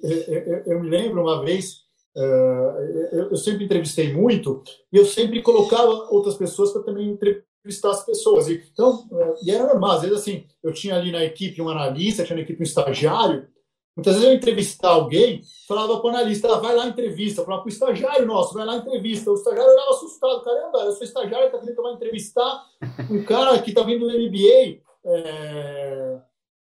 eu, 0.00 0.62
eu, 0.66 0.80
me 0.80 0.88
lembro 0.88 1.22
uma 1.22 1.44
vez, 1.44 1.80
é, 2.16 3.08
eu, 3.32 3.36
sempre 3.36 3.64
entrevistei 3.64 4.12
muito, 4.12 4.62
e 4.92 4.96
eu 4.96 5.04
sempre 5.04 5.42
colocava 5.42 5.90
outras 6.10 6.36
pessoas 6.36 6.70
para 6.70 6.84
também 6.84 7.08
entrevistar 7.08 7.90
as 7.90 8.06
pessoas. 8.06 8.48
E, 8.48 8.62
então, 8.72 9.08
é, 9.12 9.34
e 9.44 9.50
era 9.50 9.66
normal, 9.66 9.96
às 9.96 10.02
vezes 10.02 10.18
assim, 10.18 10.46
eu 10.62 10.72
tinha 10.72 10.94
ali 10.94 11.10
na 11.10 11.24
equipe 11.24 11.60
um 11.60 11.68
analista, 11.68 12.22
tinha 12.22 12.36
na 12.36 12.42
equipe 12.42 12.60
um 12.60 12.62
estagiário, 12.62 13.48
Muitas 13.94 14.14
vezes 14.14 14.28
eu 14.28 14.34
entrevistar 14.34 14.88
alguém, 14.88 15.42
falava 15.68 16.00
para 16.00 16.06
o 16.06 16.08
analista, 16.08 16.54
ah, 16.54 16.58
vai 16.58 16.74
lá 16.74 16.86
entrevista, 16.86 17.44
falava 17.44 17.62
para 17.62 17.70
o 17.70 17.72
estagiário 17.72 18.26
nosso, 18.26 18.54
vai 18.54 18.64
lá 18.64 18.76
entrevista. 18.76 19.30
O 19.30 19.34
estagiário 19.34 19.70
olhava 19.70 19.90
assustado, 19.90 20.42
caramba, 20.42 20.78
eu 20.78 20.92
sou 20.92 21.02
estagiário, 21.02 21.46
está 21.46 21.58
querendo 21.58 21.76
tomar 21.76 21.92
entrevistar 21.92 22.64
um 23.10 23.22
cara 23.24 23.60
que 23.60 23.70
está 23.70 23.82
vindo 23.82 24.06
do 24.06 24.18
MBA. 24.18 24.80
É... 25.04 26.20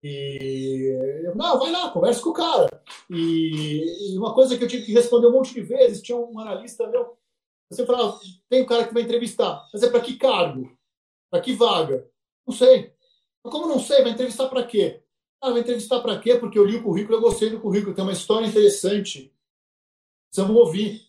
E 0.04 1.24
eu, 1.26 1.36
não, 1.36 1.58
vai 1.58 1.72
lá, 1.72 1.90
conversa 1.90 2.22
com 2.22 2.30
o 2.30 2.34
cara. 2.34 2.84
E, 3.10 4.14
e, 4.14 4.18
uma 4.18 4.34
coisa 4.36 4.56
que 4.56 4.64
eu 4.64 4.68
tive 4.68 4.86
que 4.86 4.94
responder 4.94 5.28
um 5.28 5.32
monte 5.32 5.56
de 5.56 5.62
vezes, 5.62 6.04
tinha 6.04 6.18
um 6.18 6.40
analista 6.40 6.88
meu, 6.88 7.18
você 7.70 7.86
falava, 7.86 8.20
tem 8.48 8.62
um 8.62 8.66
cara 8.66 8.88
que 8.88 8.94
vai 8.94 9.04
entrevistar, 9.04 9.68
mas 9.74 9.82
é 9.82 9.90
para 9.90 10.00
que 10.02 10.16
cargo? 10.16 10.72
Para 11.30 11.42
que 11.42 11.54
vaga? 11.54 12.08
Não 12.46 12.54
sei. 12.54 12.94
Mas 13.44 13.52
como 13.52 13.68
não 13.68 13.80
sei, 13.80 14.04
vai 14.04 14.12
entrevistar 14.12 14.48
para 14.48 14.64
quê? 14.64 15.04
Ah, 15.42 15.52
vai 15.52 15.62
entrevistar 15.62 16.00
para 16.00 16.18
quê? 16.20 16.36
Porque 16.36 16.58
eu 16.58 16.66
li 16.66 16.78
o 16.78 16.84
currículo, 16.84 17.18
eu 17.18 17.22
gostei 17.22 17.50
do 17.50 17.60
currículo, 17.60 17.94
tem 17.94 18.04
uma 18.04 18.14
história 18.14 18.46
interessante. 18.46 19.34
Precisamos 20.30 20.56
ouvir. 20.56 21.08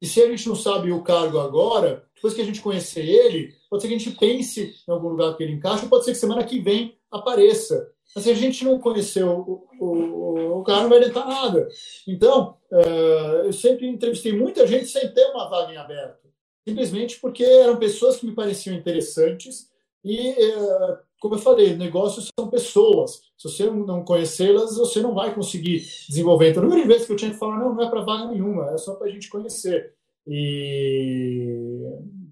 E 0.00 0.06
se 0.06 0.22
a 0.22 0.26
gente 0.26 0.48
não 0.48 0.56
sabe 0.56 0.90
o 0.90 1.02
cargo 1.02 1.38
agora, 1.38 2.08
depois 2.14 2.32
que 2.32 2.40
a 2.40 2.44
gente 2.44 2.62
conhecer 2.62 3.06
ele, 3.06 3.54
pode 3.68 3.82
ser 3.82 3.88
que 3.88 3.94
a 3.94 3.98
gente 3.98 4.16
pense 4.16 4.74
em 4.88 4.90
algum 4.90 5.08
lugar 5.08 5.36
que 5.36 5.42
ele 5.42 5.52
encaixa, 5.52 5.86
pode 5.86 6.04
ser 6.04 6.12
que 6.12 6.18
semana 6.18 6.44
que 6.44 6.58
vem 6.58 6.98
apareça. 7.10 7.92
Mas 8.14 8.24
se 8.24 8.30
a 8.30 8.34
gente 8.34 8.64
não 8.64 8.78
conhecer 8.78 9.24
o, 9.24 9.66
o, 9.78 10.58
o 10.58 10.62
cara, 10.64 10.82
não 10.82 10.88
vai 10.88 10.98
adiantar 10.98 11.28
nada. 11.28 11.68
Então, 12.08 12.56
uh, 12.72 13.44
eu 13.44 13.52
sempre 13.52 13.86
entrevistei 13.86 14.32
muita 14.32 14.66
gente 14.66 14.86
sem 14.86 15.12
ter 15.12 15.26
uma 15.26 15.48
vaga 15.48 15.72
em 15.72 15.76
aberto. 15.76 16.28
Simplesmente 16.66 17.20
porque 17.20 17.44
eram 17.44 17.76
pessoas 17.76 18.16
que 18.16 18.26
me 18.26 18.34
pareciam 18.34 18.76
interessantes 18.76 19.70
e 20.04 20.30
uh, 20.30 20.98
como 21.20 21.34
eu 21.34 21.38
falei, 21.38 21.76
negócios 21.76 22.28
são 22.36 22.48
pessoas. 22.48 23.20
Se 23.36 23.48
você 23.48 23.70
não 23.70 24.02
conhecê-las, 24.02 24.76
você 24.76 25.02
não 25.02 25.14
vai 25.14 25.34
conseguir 25.34 25.86
desenvolver. 26.08 26.50
Então, 26.50 26.62
número 26.62 26.80
de 26.80 26.88
vezes 26.88 27.06
que 27.06 27.12
eu 27.12 27.16
tinha 27.16 27.30
que 27.30 27.38
falar, 27.38 27.58
não, 27.58 27.74
não 27.74 27.84
é 27.84 27.90
para 27.90 28.00
vaga 28.00 28.32
nenhuma, 28.32 28.70
é 28.72 28.78
só 28.78 28.94
para 28.94 29.06
a 29.06 29.10
gente 29.10 29.28
conhecer. 29.28 29.94
E 30.26 31.46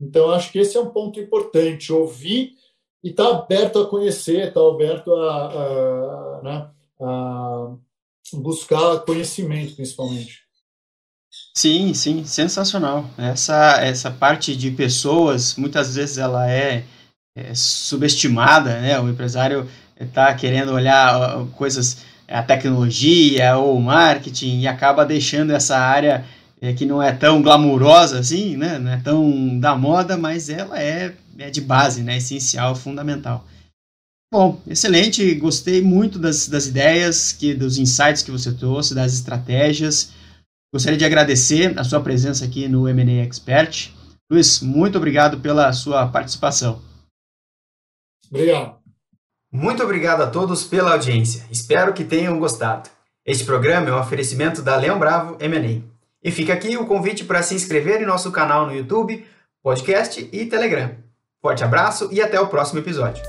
então 0.01 0.31
acho 0.31 0.51
que 0.51 0.59
esse 0.59 0.77
é 0.77 0.81
um 0.81 0.91
ponto 0.91 1.21
importante, 1.21 1.93
ouvir 1.93 2.53
e 3.05 3.11
estar 3.11 3.25
tá 3.25 3.39
aberto 3.39 3.79
a 3.79 3.87
conhecer, 3.87 4.49
estar 4.49 4.61
tá 4.61 4.69
aberto 4.69 5.15
a, 5.15 5.47
a, 5.47 6.43
né, 6.43 6.71
a 7.01 7.75
buscar 8.35 9.01
conhecimento, 9.01 9.77
principalmente. 9.77 10.49
Sim, 11.55 11.93
sim, 11.93 12.25
sensacional. 12.25 13.05
Essa 13.19 13.81
essa 13.83 14.11
parte 14.11 14.57
de 14.57 14.71
pessoas, 14.71 15.57
muitas 15.57 15.95
vezes 15.95 16.17
ela 16.17 16.51
é 16.51 16.85
é, 17.39 17.53
subestimada, 17.55 18.81
né? 18.81 18.99
O 19.01 19.09
empresário 19.09 19.69
está 19.99 20.33
querendo 20.35 20.73
olhar 20.73 21.45
coisas, 21.57 21.99
a 22.27 22.43
tecnologia 22.43 23.57
ou 23.57 23.77
o 23.77 23.83
marketing 23.83 24.61
e 24.61 24.69
acaba 24.69 25.05
deixando 25.05 25.53
essa 25.53 25.79
área 25.79 26.25
é, 26.61 26.73
que 26.73 26.85
não 26.85 27.03
é 27.03 27.13
tão 27.13 27.41
glamurosa 27.41 28.19
assim, 28.19 28.57
né? 28.57 28.79
Não 28.79 28.91
é 28.91 28.97
tão 28.99 29.59
da 29.59 29.77
moda, 29.77 30.17
mas 30.17 30.49
ela 30.49 30.81
é, 30.81 31.15
é 31.39 31.51
de 31.51 31.61
base, 31.61 32.03
né? 32.03 32.17
Essencial, 32.17 32.75
fundamental. 32.75 33.47
Bom, 34.31 34.61
excelente, 34.67 35.35
gostei 35.37 35.81
muito 35.81 36.19
das, 36.19 36.49
das 36.49 36.67
ideias, 36.67 37.33
que, 37.33 37.55
dos 37.55 37.79
insights 37.79 38.23
que 38.23 38.31
você 38.31 38.53
trouxe, 38.53 38.95
das 38.95 39.15
estratégias. 39.15 40.13
Gostaria 40.71 40.99
de 40.99 41.05
agradecer 41.05 41.79
a 41.79 41.85
sua 41.85 42.01
presença 42.01 42.45
aqui 42.45 42.69
no 42.69 42.87
M&A 42.87 43.25
Expert. 43.25 43.91
Luiz, 44.31 44.61
muito 44.61 44.99
obrigado 44.99 45.41
pela 45.41 45.73
sua 45.73 46.07
participação. 46.09 46.83
Obrigado. 48.31 48.77
Muito 49.51 49.83
obrigado 49.83 50.23
a 50.23 50.27
todos 50.27 50.65
pela 50.65 50.93
audiência. 50.93 51.47
Espero 51.51 51.95
que 51.95 52.05
tenham 52.05 52.39
gostado. 52.39 52.91
Este 53.25 53.45
programa 53.45 53.89
é 53.89 53.93
um 53.93 54.01
oferecimento 54.01 54.63
da 54.63 54.77
Leão 54.77 54.99
Bravo 54.99 55.37
M&A. 55.41 55.83
E 56.23 56.31
fica 56.31 56.53
aqui 56.53 56.77
o 56.77 56.87
convite 56.87 57.25
para 57.25 57.43
se 57.43 57.55
inscrever 57.55 58.03
em 58.03 58.07
nosso 58.07 58.31
canal 58.31 58.67
no 58.67 58.75
YouTube, 58.75 59.27
podcast 59.63 60.29
e 60.33 60.47
Telegram. 60.47 60.91
Forte 61.41 61.63
abraço 61.63 62.09
e 62.13 62.21
até 62.21 62.41
o 62.41 62.49
próximo 62.49 62.81
episódio. 62.81 63.23